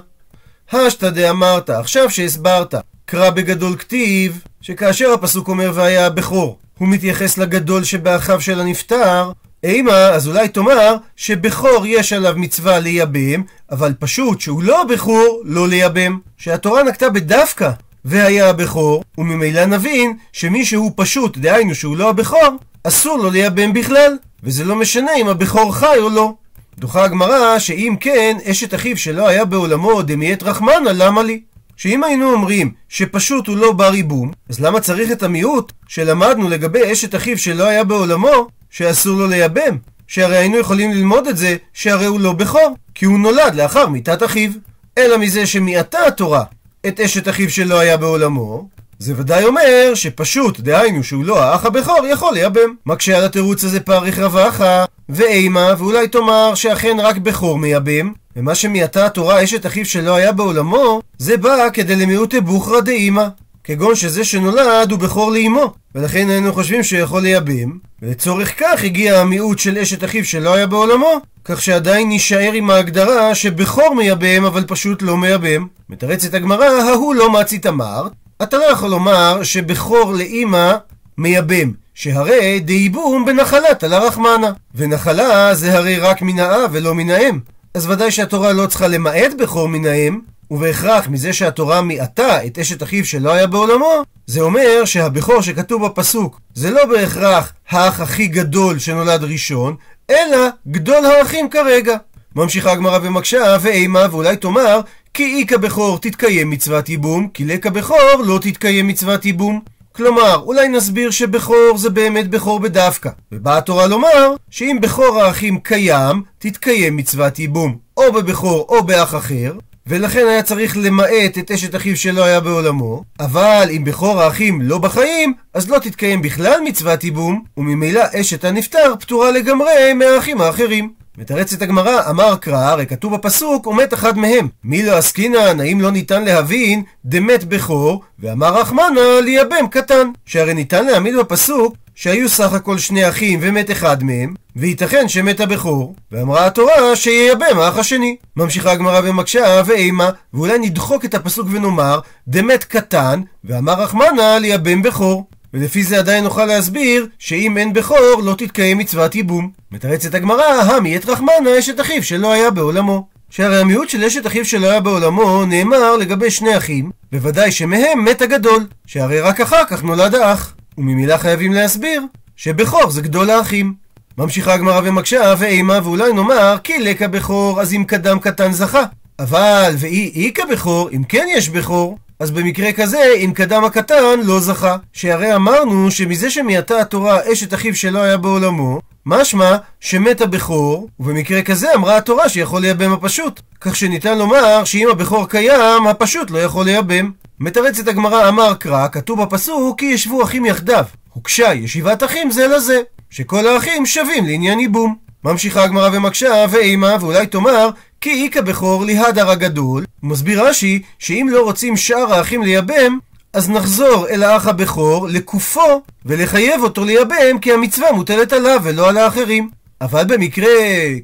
השתא 0.72 1.10
דאמרת, 1.10 1.70
עכשיו 1.70 2.10
שהסברת, 2.10 2.74
קרא 3.04 3.30
בגדול 3.30 3.76
כתיב, 3.76 4.42
שכאשר 4.60 5.12
הפסוק 5.12 5.48
אומר 5.48 5.72
והיה 5.74 6.06
הבכור, 6.06 6.58
הוא 6.78 6.88
מתייחס 6.88 7.38
לגדול 7.38 7.84
שבאחיו 7.84 8.40
של 8.40 8.60
הנפטר, 8.60 9.30
אימה, 9.66 10.08
אז 10.08 10.28
אולי 10.28 10.48
תאמר 10.48 10.96
שבכור 11.16 11.86
יש 11.86 12.12
עליו 12.12 12.34
מצווה 12.36 12.78
לייבם, 12.78 13.42
אבל 13.70 13.92
פשוט 13.98 14.40
שהוא 14.40 14.62
לא 14.62 14.84
בכור, 14.84 15.42
לא 15.44 15.68
לייבם. 15.68 16.18
שהתורה 16.36 16.82
נקטה 16.82 17.10
בדווקא 17.10 17.70
והיה 18.04 18.50
הבכור, 18.50 19.04
וממילא 19.18 19.64
נבין 19.64 20.16
שמי 20.32 20.64
שהוא 20.64 20.92
פשוט, 20.96 21.38
דהיינו 21.38 21.74
שהוא 21.74 21.96
לא 21.96 22.10
הבכור, 22.10 22.56
אסור 22.84 23.18
לו 23.18 23.30
לייבם 23.30 23.72
בכלל, 23.72 24.16
וזה 24.42 24.64
לא 24.64 24.76
משנה 24.76 25.10
אם 25.20 25.28
הבכור 25.28 25.74
חי 25.74 25.96
או 25.98 26.08
לא. 26.08 26.32
דוחה 26.78 27.04
הגמרא 27.04 27.58
שאם 27.58 27.94
כן, 28.00 28.36
אשת 28.44 28.74
אחיו 28.74 28.96
שלא 28.96 29.28
היה 29.28 29.44
בעולמו 29.44 30.02
דמיית 30.02 30.42
רחמנה, 30.42 30.92
למה 30.92 31.22
לי? 31.22 31.40
שאם 31.76 32.04
היינו 32.04 32.32
אומרים 32.32 32.72
שפשוט 32.88 33.46
הוא 33.46 33.56
לא 33.56 33.72
בר 33.72 33.94
ייבום, 33.94 34.32
אז 34.48 34.60
למה 34.60 34.80
צריך 34.80 35.12
את 35.12 35.22
המיעוט 35.22 35.72
שלמדנו 35.88 36.48
לגבי 36.48 36.92
אשת 36.92 37.14
אחיו 37.14 37.38
שלא 37.38 37.64
היה 37.64 37.84
בעולמו, 37.84 38.48
שאסור 38.76 39.18
לו 39.18 39.26
לייבם? 39.26 39.76
שהרי 40.06 40.36
היינו 40.36 40.58
יכולים 40.58 40.92
ללמוד 40.92 41.26
את 41.26 41.36
זה 41.36 41.56
שהרי 41.72 42.06
הוא 42.06 42.20
לא 42.20 42.32
בכור, 42.32 42.76
כי 42.94 43.04
הוא 43.04 43.18
נולד 43.18 43.54
לאחר 43.54 43.88
מיתת 43.88 44.22
אחיו. 44.22 44.50
אלא 44.98 45.18
מזה 45.18 45.46
שמיעטה 45.46 46.06
התורה 46.06 46.44
את 46.86 47.00
אשת 47.00 47.28
אחיו 47.28 47.50
שלא 47.50 47.78
היה 47.78 47.96
בעולמו, 47.96 48.68
זה 48.98 49.12
ודאי 49.16 49.44
אומר 49.44 49.92
שפשוט, 49.94 50.60
דהיינו 50.60 51.04
שהוא 51.04 51.24
לא 51.24 51.42
האח 51.42 51.64
הבכור, 51.64 52.06
יכול 52.06 52.34
לייבם. 52.34 52.74
מקשה 52.86 53.18
על 53.18 53.24
התירוץ 53.24 53.64
הזה 53.64 53.80
פריך 53.80 54.18
רב 54.18 54.84
אחא, 55.08 55.34
ואימא, 55.34 55.74
ואולי 55.78 56.08
תאמר 56.08 56.54
שאכן 56.54 56.96
רק 57.00 57.16
בכור 57.16 57.58
מייבם, 57.58 58.12
ומה 58.36 58.54
שמיעטה 58.54 59.06
התורה 59.06 59.44
אשת 59.44 59.66
אחיו 59.66 59.86
שלא 59.86 60.16
היה 60.16 60.32
בעולמו, 60.32 61.00
זה 61.18 61.36
בא 61.36 61.68
כדי 61.72 61.96
למעוטי 61.96 62.40
בוכרא 62.40 62.80
דאימא. 62.80 63.26
כגון 63.66 63.94
שזה 63.94 64.24
שנולד 64.24 64.90
הוא 64.90 64.98
בכור 64.98 65.32
לאמו, 65.32 65.72
ולכן 65.94 66.30
היינו 66.30 66.52
חושבים 66.52 66.82
שיכול 66.82 67.22
לייבם, 67.22 67.78
ולצורך 68.02 68.60
כך 68.60 68.84
הגיע 68.84 69.20
המיעוט 69.20 69.58
של 69.58 69.78
אשת 69.78 70.04
אחיו 70.04 70.24
שלא 70.24 70.54
היה 70.54 70.66
בעולמו, 70.66 71.20
כך 71.44 71.62
שעדיין 71.62 72.08
נישאר 72.08 72.52
עם 72.52 72.70
ההגדרה 72.70 73.34
שבכור 73.34 73.94
מייבם 73.94 74.44
אבל 74.44 74.64
פשוט 74.66 75.02
לא 75.02 75.16
מייבם. 75.16 75.66
מתרצת 75.88 76.34
הגמרא, 76.34 76.64
ההוא 76.64 77.14
לא 77.14 77.32
מצית 77.32 77.66
אמרת, 77.66 78.12
אתה 78.42 78.58
לא 78.58 78.64
יכול 78.64 78.90
לומר 78.90 79.42
שבכור 79.42 80.12
לאימא 80.14 80.72
מייבם, 81.18 81.72
שהרי 81.94 82.60
דייבום 82.60 83.24
בנחלת 83.24 83.84
על 83.84 83.92
הרחמנה, 83.92 84.52
ונחלה 84.74 85.54
זה 85.54 85.76
הרי 85.78 85.98
רק 85.98 86.22
מן 86.22 86.38
האב 86.38 86.70
ולא 86.72 86.94
מן 86.94 87.10
האם. 87.10 87.38
אז 87.74 87.90
ודאי 87.90 88.10
שהתורה 88.10 88.52
לא 88.52 88.66
צריכה 88.66 88.88
למעט 88.88 89.32
בכור 89.38 89.68
מן 89.68 89.86
האם, 89.86 90.20
ובהכרח 90.50 91.08
מזה 91.08 91.32
שהתורה 91.32 91.80
מיעטה 91.80 92.46
את 92.46 92.58
אשת 92.58 92.82
אחיו 92.82 93.04
שלא 93.04 93.32
היה 93.32 93.46
בעולמו, 93.46 94.02
זה 94.26 94.40
אומר 94.40 94.84
שהבכור 94.84 95.42
שכתוב 95.42 95.86
בפסוק 95.86 96.40
זה 96.54 96.70
לא 96.70 96.84
בהכרח 96.84 97.52
האח 97.68 98.00
הכי 98.00 98.26
גדול 98.26 98.78
שנולד 98.78 99.24
ראשון, 99.24 99.76
אלא 100.10 100.48
גדול 100.68 101.04
האחים 101.06 101.48
כרגע. 101.48 101.96
ממשיכה 102.36 102.72
הגמרא 102.72 102.98
ומקשה, 103.02 103.56
ואימה, 103.60 104.06
ואולי 104.10 104.36
תאמר, 104.36 104.80
כי 105.14 105.40
איכא 105.40 105.56
בכור 105.56 105.98
תתקיים 105.98 106.50
מצוות 106.50 106.88
ייבום, 106.88 107.28
כי 107.28 107.44
לקא 107.44 107.70
בכור 107.70 108.22
לא 108.24 108.38
תתקיים 108.42 108.86
מצוות 108.88 109.24
ייבום. 109.24 109.60
כלומר, 109.92 110.36
אולי 110.36 110.68
נסביר 110.68 111.10
שבכור 111.10 111.78
זה 111.78 111.90
באמת 111.90 112.30
בכור 112.30 112.60
בדווקא. 112.60 113.10
ובאה 113.32 113.58
התורה 113.58 113.86
לומר 113.86 114.34
שאם 114.50 114.78
בכור 114.82 115.20
האחים 115.22 115.58
קיים, 115.58 116.22
תתקיים 116.38 116.96
מצוות 116.96 117.38
ייבום, 117.38 117.76
או 117.96 118.12
בבכור 118.12 118.66
או 118.68 118.82
באח 118.82 119.14
אחר, 119.14 119.52
ולכן 119.88 120.26
היה 120.28 120.42
צריך 120.42 120.76
למעט 120.76 121.38
את 121.38 121.50
אשת 121.50 121.76
אחיו 121.76 121.96
שלא 121.96 122.24
היה 122.24 122.40
בעולמו, 122.40 123.04
אבל 123.20 123.68
אם 123.70 123.84
בכור 123.84 124.22
האחים 124.22 124.62
לא 124.62 124.78
בחיים, 124.78 125.34
אז 125.54 125.70
לא 125.70 125.78
תתקיים 125.78 126.22
בכלל 126.22 126.60
מצוות 126.64 127.04
ייבום, 127.04 127.44
וממילא 127.56 128.02
אשת 128.20 128.44
הנפטר 128.44 128.94
פטורה 129.00 129.30
לגמרי 129.30 129.92
מהאחים 129.92 130.40
האחרים. 130.40 130.90
מתרצת 131.18 131.62
הגמרא, 131.62 132.10
אמר 132.10 132.36
קרא, 132.36 132.70
הרי 132.70 132.86
כתוב 132.86 133.14
בפסוק, 133.14 133.66
ומת 133.66 133.94
אחד 133.94 134.18
מהם. 134.18 134.48
מי 134.64 134.82
לא 134.82 134.96
עסקינן, 134.96 135.60
האם 135.60 135.80
לא 135.80 135.90
ניתן 135.90 136.24
להבין, 136.24 136.82
דמת 137.04 137.44
בכור, 137.44 138.02
ואמר 138.18 138.60
רחמנה, 138.60 139.20
ליבם 139.22 139.68
קטן. 139.70 140.10
שהרי 140.26 140.54
ניתן 140.54 140.86
להעמיד 140.86 141.16
בפסוק, 141.16 141.76
שהיו 141.94 142.28
סך 142.28 142.52
הכל 142.52 142.78
שני 142.78 143.08
אחים 143.08 143.38
ומת 143.42 143.70
אחד 143.70 144.04
מהם, 144.04 144.34
וייתכן 144.56 145.08
שמת 145.08 145.40
הבכור, 145.40 145.94
ואמרה 146.12 146.46
התורה 146.46 146.96
שייבם 146.96 147.58
האח 147.58 147.78
השני. 147.78 148.16
ממשיכה 148.36 148.72
הגמרא 148.72 149.00
ומקשה, 149.04 149.62
ואימה, 149.66 150.10
ואולי 150.34 150.58
נדחוק 150.58 151.04
את 151.04 151.14
הפסוק 151.14 151.48
ונאמר, 151.50 152.00
דמת 152.28 152.64
קטן, 152.64 153.20
ואמר 153.44 153.72
רחמנה 153.72 154.38
ליבם 154.38 154.82
בכור. 154.82 155.24
ולפי 155.56 155.82
זה 155.82 155.98
עדיין 155.98 156.24
נוכל 156.24 156.44
להסביר 156.44 157.06
שאם 157.18 157.58
אין 157.58 157.72
בכור 157.72 158.22
לא 158.24 158.34
תתקיים 158.38 158.78
מצוות 158.78 159.14
ייבום. 159.14 159.50
מתרצת 159.72 160.14
הגמרא, 160.14 160.44
המי 160.44 160.96
את 160.96 161.08
רחמנה 161.08 161.58
אשת 161.58 161.80
אחיו 161.80 162.02
שלא 162.02 162.32
היה 162.32 162.50
בעולמו. 162.50 163.06
שהרי 163.30 163.60
המיעוט 163.60 163.88
של 163.88 164.04
אשת 164.04 164.26
אחיו 164.26 164.44
שלא 164.44 164.70
היה 164.70 164.80
בעולמו 164.80 165.44
נאמר 165.44 165.96
לגבי 165.96 166.30
שני 166.30 166.56
אחים, 166.56 166.90
בוודאי 167.12 167.52
שמהם 167.52 168.04
מת 168.04 168.22
הגדול, 168.22 168.66
שהרי 168.86 169.20
רק 169.20 169.40
אחר 169.40 169.64
כך 169.68 169.84
נולד 169.84 170.14
האח. 170.14 170.54
וממילא 170.78 171.16
חייבים 171.16 171.52
להסביר 171.52 172.02
שבכור 172.36 172.90
זה 172.90 173.02
גדול 173.02 173.30
האחים. 173.30 173.74
ממשיכה 174.18 174.54
הגמרא 174.54 174.80
ומקשה 174.84 175.34
ואימה 175.38 175.78
ואולי 175.84 176.12
נאמר 176.12 176.56
כי 176.64 176.78
לקה 176.78 177.08
בכור 177.08 177.60
אז 177.60 177.74
אם 177.74 177.84
קדם 177.84 178.18
קטן 178.18 178.52
זכה. 178.52 178.82
אבל 179.18 179.74
ואי 179.78 180.26
איכא 180.26 180.44
בכור 180.52 180.90
אם 180.92 181.04
כן 181.04 181.26
יש 181.36 181.48
בכור 181.48 181.98
אז 182.20 182.30
במקרה 182.30 182.72
כזה, 182.72 183.12
אם 183.16 183.32
קדם 183.34 183.64
הקטן, 183.64 184.20
לא 184.24 184.40
זכה. 184.40 184.76
שהרי 184.92 185.34
אמרנו 185.34 185.90
שמזה 185.90 186.30
שמעטה 186.30 186.80
התורה 186.80 187.18
אשת 187.32 187.54
אחיו 187.54 187.74
שלא 187.74 187.98
היה 187.98 188.16
בעולמו, 188.16 188.80
משמע 189.06 189.56
שמת 189.80 190.20
הבכור, 190.20 190.88
ובמקרה 191.00 191.42
כזה 191.42 191.74
אמרה 191.74 191.96
התורה 191.96 192.28
שיכול 192.28 192.60
לייבם 192.60 192.92
הפשוט. 192.92 193.40
כך 193.60 193.76
שניתן 193.76 194.18
לומר 194.18 194.64
שאם 194.64 194.88
הבכור 194.92 195.28
קיים, 195.28 195.86
הפשוט 195.86 196.30
לא 196.30 196.38
יכול 196.38 196.64
לייבם. 196.64 197.10
מתרצת 197.40 197.88
הגמרא 197.88 198.28
אמר 198.28 198.54
קרא, 198.54 198.88
כתוב 198.92 199.22
בפסוק 199.22 199.78
כי 199.78 199.86
ישבו 199.86 200.22
אחים 200.22 200.46
יחדיו. 200.46 200.84
הוקשה 201.12 201.54
ישיבת 201.54 202.04
אחים 202.04 202.30
זה 202.30 202.46
לזה, 202.48 202.80
שכל 203.10 203.46
האחים 203.46 203.86
שווים 203.86 204.26
לעניין 204.26 204.60
ייבום. 204.60 204.96
ממשיכה 205.24 205.64
הגמרא 205.64 205.90
ומקשה, 205.92 206.44
ואימא, 206.50 206.96
ואולי 207.00 207.26
תאמר, 207.26 207.70
כי 208.00 208.24
איכא 208.24 208.40
בכור 208.40 208.84
ליהדר 208.84 209.30
אגדול, 209.30 209.84
מסביר 210.02 210.48
רש"י 210.48 210.82
שאם 210.98 211.28
לא 211.30 211.42
רוצים 211.42 211.76
שאר 211.76 212.14
האחים 212.14 212.42
לייבם, 212.42 212.98
אז 213.32 213.50
נחזור 213.50 214.08
אל 214.08 214.22
האח 214.22 214.46
הבכור, 214.46 215.08
לכופו, 215.08 215.82
ולחייב 216.06 216.62
אותו 216.62 216.84
לייבם, 216.84 217.38
כי 217.40 217.52
המצווה 217.52 217.92
מוטלת 217.92 218.32
עליו 218.32 218.60
ולא 218.62 218.88
על 218.88 218.96
האחרים. 218.96 219.50
אבל 219.80 220.04
במקרה 220.04 220.48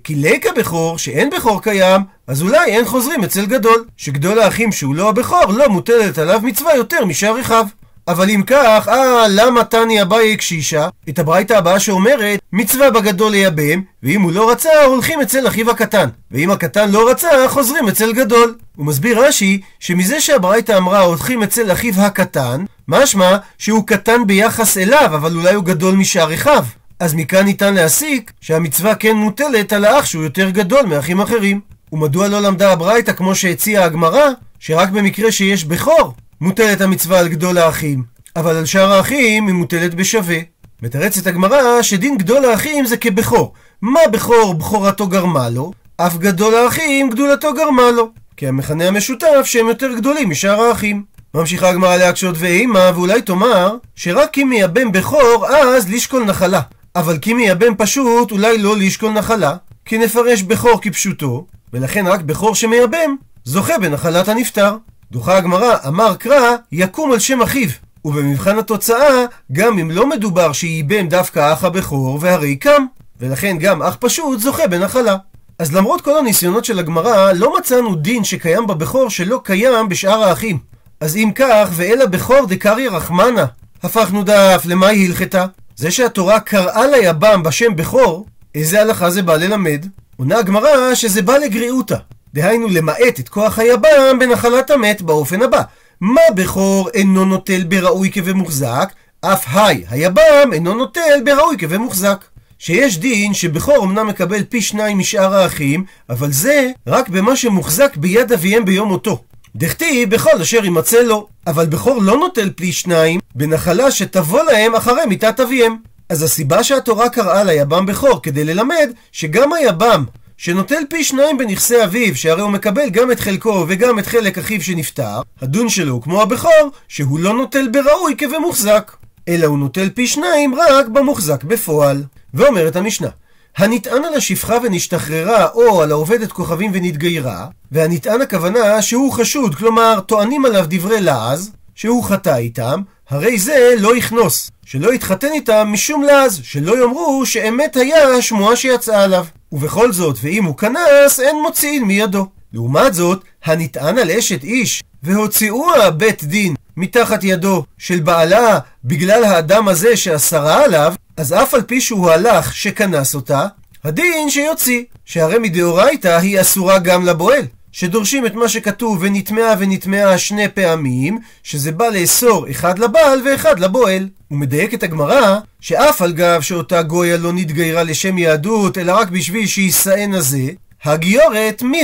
כי 0.03 0.19
ליכא 0.19 0.47
בכור, 0.47 0.99
שאין 0.99 1.31
בכור 1.31 1.63
קיים, 1.63 2.01
אז 2.27 2.43
אולי 2.43 2.65
אין 2.65 2.85
חוזרים 2.85 3.25
אצל 3.25 3.47
גדול, 3.47 3.85
שגדול 3.97 4.39
האחים 4.39 4.73
שהוא 4.73 4.95
לא 4.95 5.09
הבכור, 5.09 5.47
לא 5.47 5.69
מוטלת 5.69 6.19
עליו 6.19 6.41
מצווה 6.43 6.77
יותר 6.77 7.05
משאר 7.05 7.41
אחיו. 7.41 7.67
אבל 8.09 8.31
אם 8.31 8.43
כך, 8.47 8.89
אה, 8.89 9.25
למה 9.29 9.65
תני 9.65 10.03
אביי 10.03 10.37
קשישה? 10.37 10.89
את 11.09 11.19
הברייתא 11.19 11.55
הבאה 11.55 11.81
שאומרת, 11.81 12.41
מצווה 12.53 12.91
בגדול 12.91 13.31
לייבם, 13.31 13.83
ואם 14.03 14.23
הוא 14.23 14.33
לא 14.33 14.51
רצה, 14.51 14.85
הולכים 14.85 15.21
אצל 15.21 15.49
אחיו 15.49 15.71
הקטן. 15.71 16.09
ואם 16.31 16.51
הקטן 16.51 16.91
לא 16.91 17.11
רצה, 17.11 17.29
חוזרים 17.49 17.89
אצל 17.89 18.13
גדול. 18.13 18.55
הוא 18.77 18.87
מסביר 18.87 19.27
רש"י, 19.27 19.61
שמזה 19.81 20.21
שהברייתא 20.21 20.79
אמרה 20.79 21.01
הולכים 21.01 21.43
אצל 21.43 21.73
אחיו 21.73 21.95
הקטן, 22.01 22.65
משמע 22.89 23.37
שהוא 23.59 23.87
קטן 23.87 24.27
ביחס 24.27 24.79
אליו, 24.79 25.11
אבל 25.15 25.37
אולי 25.37 25.55
הוא 25.55 25.65
גדול 25.65 25.95
משאר 25.95 26.35
אחיו. 26.35 26.65
אז 27.01 27.15
מכאן 27.15 27.45
ניתן 27.45 27.75
להסיק 27.75 28.33
שהמצווה 28.41 28.95
כן 28.95 29.17
מוטלת 29.17 29.73
על 29.73 29.85
האח 29.85 30.05
שהוא 30.05 30.25
יותר 30.25 30.51
גדול 30.51 30.83
מאחים 30.87 31.21
אחרים. 31.21 31.61
ומדוע 31.93 32.29
לא 32.29 32.41
למדה 32.41 32.73
הברייתא 32.73 33.13
כמו 33.13 33.35
שהציעה 33.35 33.85
הגמרא, 33.85 34.29
שרק 34.61 34.89
במקרה 34.89 35.33
שיש 35.33 35.65
בכור, 35.65 36.15
מוטלת 36.43 36.81
המצווה 36.81 37.19
על 37.19 37.29
גדול 37.29 37.59
האחים, 37.59 38.03
אבל 38.37 38.57
על 38.57 38.65
שאר 38.65 38.93
האחים 38.93 39.47
היא 39.47 39.55
מוטלת 39.55 39.95
בשווה. 39.95 40.37
מתרצת 40.83 41.27
הגמרא 41.27 41.83
שדין 41.83 42.19
גדול 42.19 42.45
האחים 42.45 42.87
זה 42.87 42.97
כבכור. 42.97 43.53
מה 43.83 44.01
בכור 44.13 44.55
בכורתו 44.55 45.07
גרמה 45.07 45.49
לו? 45.49 45.73
אף 45.97 46.17
גדול 46.17 46.55
האחים 46.55 47.11
גדולתו 47.11 47.55
גרמה 47.55 47.91
לו. 47.91 48.11
כי 48.37 48.49
המכנה 48.49 48.89
המשותף 48.89 49.43
שהם 49.45 49.69
יותר 49.69 49.93
גדולים 49.97 50.31
משאר 50.31 50.61
האחים. 50.61 51.05
ממשיכה 51.35 51.69
הגמרא 51.69 51.97
להקשות 51.97 52.35
ואימה, 52.39 52.91
ואולי 52.95 53.23
תאמר 53.23 53.77
שרק 53.97 54.31
כי 54.31 54.45
מייבם 54.45 54.93
בכור 54.93 55.47
אז 55.47 55.91
לשקול 55.91 56.25
נחלה. 56.25 56.61
אבל 56.97 57.19
כי 57.19 57.35
מייבם 57.35 57.75
פשוט 57.79 58.33
אולי 58.33 58.59
לא 58.59 58.77
לשקול 58.77 59.13
נחלה, 59.13 59.57
כי 59.85 59.99
נפרש 59.99 60.43
בכור 60.43 60.81
כפשוטו, 60.83 61.47
ולכן 61.73 62.07
רק 62.07 62.21
בכור 62.21 62.55
שמייבם 62.55 63.17
זוכה 63.45 63.79
בנחלת 63.79 64.29
הנפטר. 64.29 64.77
דוחה 65.13 65.37
הגמרא, 65.37 65.77
אמר 65.89 66.15
קרא, 66.17 66.57
יקום 66.73 67.13
על 67.13 67.19
שם 67.19 67.43
אחיו. 67.43 67.69
ובמבחן 68.05 68.59
התוצאה, 68.59 69.25
גם 69.53 69.79
אם 69.79 69.91
לא 69.91 70.09
מדובר 70.09 70.53
שייבם 70.53 71.09
דווקא 71.09 71.53
אח 71.53 71.65
הבכור, 71.65 72.19
והרי 72.21 72.57
קם. 72.57 72.85
ולכן 73.21 73.57
גם 73.59 73.83
אח 73.83 73.97
פשוט 74.01 74.41
זוכה 74.41 74.67
בנחלה. 74.67 75.17
אז 75.59 75.73
למרות 75.73 76.01
כל 76.01 76.19
הניסיונות 76.19 76.65
של 76.65 76.79
הגמרא, 76.79 77.33
לא 77.33 77.59
מצאנו 77.59 77.95
דין 77.95 78.25
שקיים 78.25 78.67
בבכור 78.67 79.11
שלא 79.11 79.41
קיים 79.45 79.89
בשאר 79.89 80.23
האחים. 80.23 80.59
אז 81.01 81.17
אם 81.17 81.31
כך, 81.35 81.69
ואל 81.73 82.03
הבכור 82.03 82.47
דקריא 82.47 82.91
רחמנה, 82.91 83.45
הפכנו 83.83 84.23
דף 84.25 84.67
היא 84.83 85.09
הלכתה. 85.09 85.47
זה 85.77 85.91
שהתורה 85.91 86.41
קראה 86.41 86.87
ליבם 86.87 87.43
בשם 87.43 87.77
בכור, 87.77 88.27
איזה 88.55 88.81
הלכה 88.81 89.11
זה 89.11 89.23
בא 89.23 89.37
ללמד? 89.37 89.87
עונה 90.17 90.39
הגמרא 90.39 90.95
שזה 90.95 91.23
בא 91.23 91.37
לגריעותא. 91.37 91.97
דהיינו 92.35 92.69
למעט 92.69 93.21
את 93.21 93.29
כוח 93.29 93.59
היבם 93.59 94.19
בנחלת 94.21 94.71
המת 94.71 95.03
באופן 95.03 95.43
הבא. 95.43 95.63
מה 96.01 96.21
בכור 96.35 96.89
אינו 96.95 97.25
נוטל 97.25 97.65
בראוי 97.65 98.11
כבמוחזק, 98.11 98.93
אף 99.21 99.45
היי 99.55 99.85
היבם 99.91 100.51
אינו 100.53 100.75
נוטל 100.75 101.21
בראוי 101.25 101.57
כבמוחזק. 101.59 102.25
שיש 102.59 102.99
דין 102.99 103.35
שבכור 103.35 103.85
אמנם 103.85 104.07
מקבל 104.07 104.45
פי 104.45 104.63
שניים 104.63 104.99
משאר 104.99 105.35
האחים, 105.35 105.85
אבל 106.11 106.33
זה 106.33 106.71
רק 106.87 107.09
במה 107.09 107.37
שמוחזק 107.37 107.97
ביד 107.97 108.33
אביהם 108.33 108.65
ביום 108.65 108.89
מותו. 108.89 109.23
דכתיב 109.57 110.11
בכל 110.11 110.41
אשר 110.43 110.65
יימצא 110.65 111.03
לו, 111.03 111.27
אבל 111.47 111.67
בכור 111.67 112.03
לא 112.03 112.17
נוטל 112.17 112.51
פי 112.51 112.73
שניים 112.73 113.21
בנחלה 113.35 113.91
שתבוא 113.91 114.43
להם 114.43 114.75
אחרי 114.75 115.07
מיתת 115.09 115.41
אביהם. 115.41 115.77
אז 116.09 116.23
הסיבה 116.23 116.65
שהתורה 116.65 117.09
קראה 117.09 117.45
ליבם 117.45 117.87
בכור 117.87 118.23
כדי 118.23 118.45
ללמד 118.45 118.91
שגם 119.13 119.53
היבם 119.53 120.05
שנוטל 120.45 120.83
פי 120.89 121.05
שניים 121.05 121.39
בנכסי 121.39 121.85
אביו, 121.85 122.17
שהרי 122.17 122.43
הוא 122.43 122.51
מקבל 122.51 122.91
גם 122.91 123.13
את 123.13 123.21
חלקו 123.21 123.65
וגם 123.69 123.99
את 123.99 124.07
חלק 124.07 124.39
אחיו 124.39 124.63
שנפטר, 124.63 125.21
הדון 125.43 125.69
שלו 125.69 125.95
הוא 125.95 126.03
כמו 126.03 126.23
הבכור, 126.23 126.71
שהוא 126.89 127.19
לא 127.19 127.33
נוטל 127.35 127.69
בראוי 127.69 128.15
כבמוחזק, 128.19 128.93
אלא 129.29 129.47
הוא 129.47 129.59
נוטל 129.59 129.91
פי 129.95 130.07
שניים 130.07 130.55
רק 130.55 130.89
במוחזק 130.89 131.45
בפועל. 131.45 132.03
ואומרת 132.35 132.77
המשנה, 132.77 133.09
הנטען 133.57 134.05
על 134.05 134.15
השפחה 134.15 134.57
ונשתחררה, 134.63 135.49
או 135.49 135.83
על 135.83 135.91
העובדת 135.91 136.33
כוכבים 136.33 136.71
ונתגיירה, 136.75 137.47
והנטען 137.73 138.21
הכוונה 138.21 138.83
שהוא 138.83 139.13
חשוד, 139.13 139.55
כלומר 139.55 140.01
טוענים 140.07 140.45
עליו 140.45 140.65
דברי 140.69 141.01
לעז, 141.01 141.53
שהוא 141.75 142.05
חטא 142.05 142.37
איתם, 142.37 142.81
הרי 143.11 143.39
זה 143.39 143.75
לא 143.79 143.97
יכנוס, 143.97 144.51
שלא 144.65 144.95
יתחתן 144.95 145.33
איתם 145.33 145.69
משום 145.73 146.03
לעז, 146.03 146.41
שלא 146.43 146.79
יאמרו 146.81 147.27
שאמת 147.27 147.77
היה 147.77 148.09
השמועה 148.09 148.57
שיצאה 148.57 149.05
עליו. 149.05 149.25
ובכל 149.53 149.93
זאת, 149.93 150.19
ואם 150.23 150.45
הוא 150.45 150.57
כנס, 150.57 151.21
אין 151.21 151.37
מוציאין 151.43 151.85
מידו. 151.85 152.27
לעומת 152.53 152.95
זאת, 152.95 153.25
הנטען 153.45 153.99
על 153.99 154.11
אשת 154.11 154.45
איש, 154.45 154.83
והוציאוה 155.03 155.91
בית 155.91 156.25
דין 156.25 156.55
מתחת 156.77 157.25
ידו 157.25 157.65
של 157.79 158.01
בעלה 158.01 158.59
בגלל 158.85 159.25
האדם 159.25 159.69
הזה 159.69 159.97
שאסרה 159.97 160.65
עליו, 160.65 160.95
אז 161.17 161.33
אף 161.33 161.55
על 161.55 161.63
פי 161.63 161.81
שהוא 161.81 162.11
הלך 162.11 162.55
שכנס 162.55 163.15
אותה, 163.15 163.47
הדין 163.85 164.31
שיוציא, 164.31 164.85
שהרי 165.05 165.39
מדאורייתא 165.39 166.19
היא 166.19 166.41
אסורה 166.41 166.79
גם 166.79 167.07
לבועל. 167.07 167.47
שדורשים 167.73 168.27
את 168.27 168.35
מה 168.35 168.49
שכתוב 168.49 168.99
ונטמעה 169.01 169.55
ונטמעה 169.59 170.19
שני 170.19 170.49
פעמים, 170.49 171.19
שזה 171.43 171.73
בא 171.73 171.89
לאסור 171.89 172.51
אחד 172.51 172.79
לבעל 172.79 173.21
ואחד 173.25 173.61
לבועל. 173.61 174.09
ומדייקת 174.31 174.83
הגמרא, 174.83 175.39
שאף 175.61 176.03
על 176.03 176.13
גב 176.13 176.41
שאותה 176.41 176.83
גויה 176.83 177.17
לא 177.17 177.33
נתגיירה 177.33 177.83
לשם 177.83 178.19
יהדות, 178.19 178.79
אלא 178.79 178.93
רק 178.93 179.09
בשביל 179.09 179.47
שיישאנה 179.47 180.21
זה, 180.21 180.49
הגיורת 180.85 181.63
מי. 181.63 181.83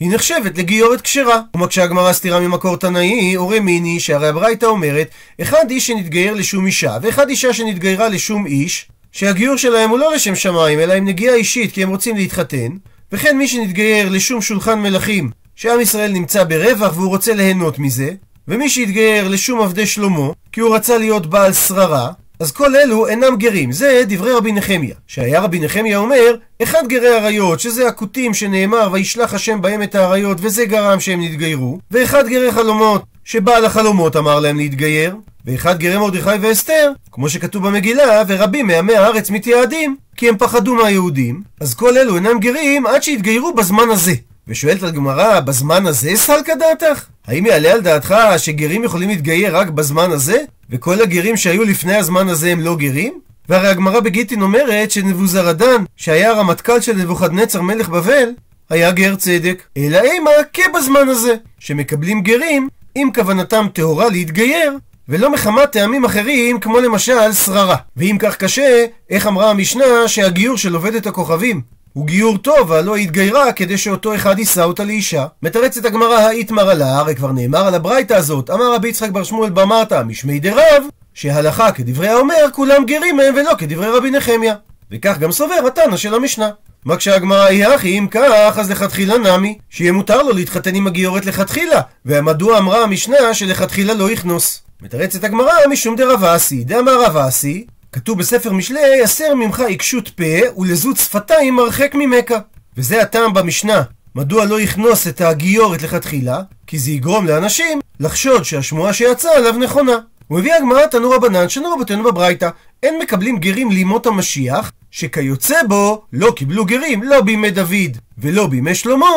היא 0.00 0.10
נחשבת 0.14 0.58
לגיורת 0.58 1.00
כשרה. 1.00 1.40
ומקשה 1.54 1.82
הגמרא 1.82 2.12
סתירה 2.12 2.40
ממקור 2.40 2.76
תנאי, 2.76 3.36
אורי 3.36 3.60
מיני, 3.60 4.00
שהרי 4.00 4.28
הברייתא 4.28 4.66
אומרת, 4.66 5.08
אחד 5.42 5.70
איש 5.70 5.86
שנתגייר 5.86 6.34
לשום 6.34 6.66
אישה, 6.66 6.96
ואחד 7.02 7.28
אישה 7.28 7.52
שנתגיירה 7.52 8.08
לשום 8.08 8.46
איש, 8.46 8.88
שהגיור 9.12 9.56
שלהם 9.56 9.90
הוא 9.90 9.98
לא 9.98 10.14
לשם 10.14 10.34
שמיים, 10.34 10.80
אלא 10.80 10.92
עם 10.92 11.04
נגיעה 11.04 11.34
אישית, 11.34 11.72
כי 11.72 11.82
הם 11.82 11.88
רוצים 11.90 12.16
להתחתן, 12.16 12.68
וכן 13.14 13.38
מי 13.38 13.48
שנתגייר 13.48 14.08
לשום 14.08 14.42
שולחן 14.42 14.80
מלכים, 14.80 15.30
שעם 15.56 15.80
ישראל 15.80 16.12
נמצא 16.12 16.44
ברווח 16.44 16.96
והוא 16.96 17.08
רוצה 17.08 17.34
ליהנות 17.34 17.78
מזה, 17.78 18.10
ומי 18.48 18.68
שהתגייר 18.68 19.28
לשום 19.28 19.60
עבדי 19.60 19.86
שלמה, 19.86 20.28
כי 20.52 20.60
הוא 20.60 20.76
רצה 20.76 20.98
להיות 20.98 21.26
בעל 21.26 21.52
שררה, 21.52 22.10
אז 22.40 22.52
כל 22.52 22.76
אלו 22.76 23.06
אינם 23.06 23.36
גרים, 23.36 23.72
זה 23.72 24.02
דברי 24.08 24.32
רבי 24.32 24.52
נחמיה. 24.52 24.94
שהיה 25.06 25.40
רבי 25.40 25.60
נחמיה 25.60 25.98
אומר, 25.98 26.34
אחד 26.62 26.82
גרי 26.88 27.16
עריות, 27.16 27.60
שזה 27.60 27.88
הכותים 27.88 28.34
שנאמר, 28.34 28.88
וישלח 28.92 29.34
השם 29.34 29.62
בהם 29.62 29.82
את 29.82 29.94
האריות, 29.94 30.38
וזה 30.40 30.64
גרם 30.64 31.00
שהם 31.00 31.20
נתגיירו, 31.22 31.78
ואחד 31.90 32.28
גרי 32.28 32.52
חלומות, 32.52 33.02
שבעל 33.24 33.64
החלומות 33.64 34.16
אמר 34.16 34.40
להם 34.40 34.56
להתגייר, 34.56 35.16
ואחד 35.46 35.78
גרי 35.78 35.98
מרדכי 35.98 36.30
ואסתר, 36.40 36.92
כמו 37.12 37.28
שכתוב 37.28 37.66
במגילה, 37.66 38.22
ורבים 38.28 38.66
מעמי 38.66 38.94
הארץ 38.94 39.30
מתייעדים, 39.30 39.96
כי 40.16 40.28
הם 40.28 40.38
פחדו 40.38 40.74
מהיהודים, 40.74 41.42
אז 41.60 41.74
כל 41.74 41.98
אלו 41.98 42.16
אינם 42.16 42.40
גרים 42.40 42.86
עד 42.86 43.02
שיתגיירו 43.02 43.54
בזמן 43.54 43.90
הזה. 43.90 44.14
ושואלת 44.48 44.82
הגמרא, 44.82 45.40
בזמן 45.40 45.86
הזה 45.86 46.10
סלקא 46.14 46.54
דעתך? 46.54 47.04
האם 47.26 47.46
יעלה 47.46 47.72
על 47.72 47.80
דעתך 47.80 48.14
שגרים 48.36 48.84
יכולים 48.84 49.08
להתגייר 49.08 49.56
רק 49.56 49.68
בזמן 49.68 50.10
הזה? 50.10 50.38
וכל 50.70 51.02
הגרים 51.02 51.36
שהיו 51.36 51.64
לפני 51.64 51.94
הזמן 51.94 52.28
הזה 52.28 52.52
הם 52.52 52.60
לא 52.60 52.76
גרים? 52.76 53.20
והרי 53.48 53.68
הגמרא 53.68 54.00
בגיטין 54.00 54.42
אומרת 54.42 54.90
שנבוזרדן, 54.90 55.84
שהיה 55.96 56.30
הרמטכ"ל 56.30 56.80
של 56.80 56.96
נבוכדנצר 56.96 57.62
מלך 57.62 57.88
בבל, 57.88 58.28
היה 58.70 58.90
גר 58.90 59.14
צדק, 59.14 59.62
אלא 59.76 60.00
אימה 60.02 60.30
כבזמן 60.52 61.08
הזה, 61.08 61.34
שמקבלים 61.58 62.20
גרים 62.20 62.68
אם 62.96 63.10
כוונתם 63.14 63.66
טהורה 63.72 64.08
להתגייר, 64.08 64.78
ולא 65.08 65.32
מחמת 65.32 65.72
טעמים 65.72 66.04
אחרים, 66.04 66.60
כמו 66.60 66.80
למשל 66.80 67.32
שררה. 67.32 67.76
ואם 67.96 68.16
כך 68.20 68.36
קשה, 68.36 68.84
איך 69.10 69.26
אמרה 69.26 69.50
המשנה 69.50 69.84
שהגיור 70.06 70.56
של 70.56 70.74
עובדת 70.74 71.06
הכוכבים 71.06 71.60
הוא 71.92 72.06
גיור 72.06 72.38
טוב, 72.38 72.70
והלא 72.70 72.96
התגיירה 72.96 73.52
כדי 73.52 73.78
שאותו 73.78 74.14
אחד 74.14 74.38
יישא 74.38 74.62
אותה 74.62 74.84
לאישה. 74.84 75.26
מתרצת 75.42 75.84
הגמרא 75.84 76.18
האיתמר 76.18 76.70
עלה, 76.70 76.98
הרי 76.98 77.14
כבר 77.14 77.32
נאמר 77.32 77.66
על 77.66 77.74
הברייתא 77.74 78.14
הזאת, 78.14 78.50
אמר 78.50 78.74
רבי 78.74 78.88
יצחק 78.88 79.10
בר 79.10 79.24
שמואל 79.24 79.50
במרתא, 79.50 80.02
משמי 80.02 80.40
דרב, 80.40 80.82
שהלכה 81.14 81.72
כדברי 81.72 82.08
האומר, 82.08 82.50
כולם 82.52 82.84
גרים 82.84 83.16
מהם 83.16 83.34
ולא 83.34 83.52
כדברי 83.58 83.88
רבי 83.88 84.10
נחמיה. 84.10 84.54
וכך 84.90 85.18
גם 85.18 85.32
סובר 85.32 85.54
התנא 85.66 85.96
של 85.96 86.14
המשנה. 86.14 86.50
מה 86.84 86.96
כשהגמרא 86.96 87.44
היא 87.44 87.66
הכי, 87.66 87.98
אם 87.98 88.06
כך, 88.10 88.58
אז 88.58 88.70
לכתחילה 88.70 89.18
נמי, 89.18 89.58
שיהיה 89.70 89.92
מותר 89.92 90.22
לו 90.22 90.32
להתחתן 90.32 90.74
עם 90.74 90.86
הגיורת 90.86 91.26
לכתחילה, 91.26 91.80
ומדוע 92.06 92.58
אמרה 92.58 92.82
המשנה 92.82 93.34
שלכתחילה 93.34 93.94
לא 93.94 94.10
יכנוס. 94.10 94.62
מתרצת 94.84 95.24
הגמרא 95.24 95.52
משום 95.70 95.96
דרב 95.96 96.24
אסי, 96.24 96.64
דאמר 96.64 97.04
רב 97.04 97.16
אסי, 97.16 97.66
כתוב 97.92 98.18
בספר 98.18 98.52
משלי, 98.52 99.02
הסר 99.02 99.34
ממך 99.34 99.60
עיקשות 99.60 100.08
פה 100.08 100.58
ולזות 100.58 100.96
שפתיים 100.96 101.54
מרחק 101.54 101.92
ממכה. 101.94 102.34
וזה 102.76 103.02
הטעם 103.02 103.34
במשנה. 103.34 103.82
מדוע 104.14 104.44
לא 104.44 104.60
יכנוס 104.60 105.08
את 105.08 105.20
הגיורת 105.20 105.82
לכתחילה? 105.82 106.40
כי 106.66 106.78
זה 106.78 106.90
יגרום 106.90 107.26
לאנשים 107.26 107.80
לחשוד 108.00 108.44
שהשמועה 108.44 108.92
שיצאה 108.92 109.36
עליו 109.36 109.52
נכונה. 109.52 109.98
הוא 110.28 110.38
מביא 110.38 110.54
הגמרא 110.54 110.86
תנו 110.86 111.10
רבנן 111.10 111.48
שנו 111.48 111.72
רבותינו 111.72 112.04
בברייתא 112.04 112.48
אין 112.82 112.98
מקבלים 113.02 113.38
גרים 113.38 113.70
לימות 113.70 114.06
המשיח 114.06 114.72
שכיוצא 114.90 115.62
בו 115.68 116.02
לא 116.12 116.32
קיבלו 116.36 116.64
גרים 116.64 117.02
לא 117.02 117.20
בימי 117.20 117.50
דוד 117.50 117.98
ולא 118.18 118.46
בימי 118.46 118.74
שלמה 118.74 119.10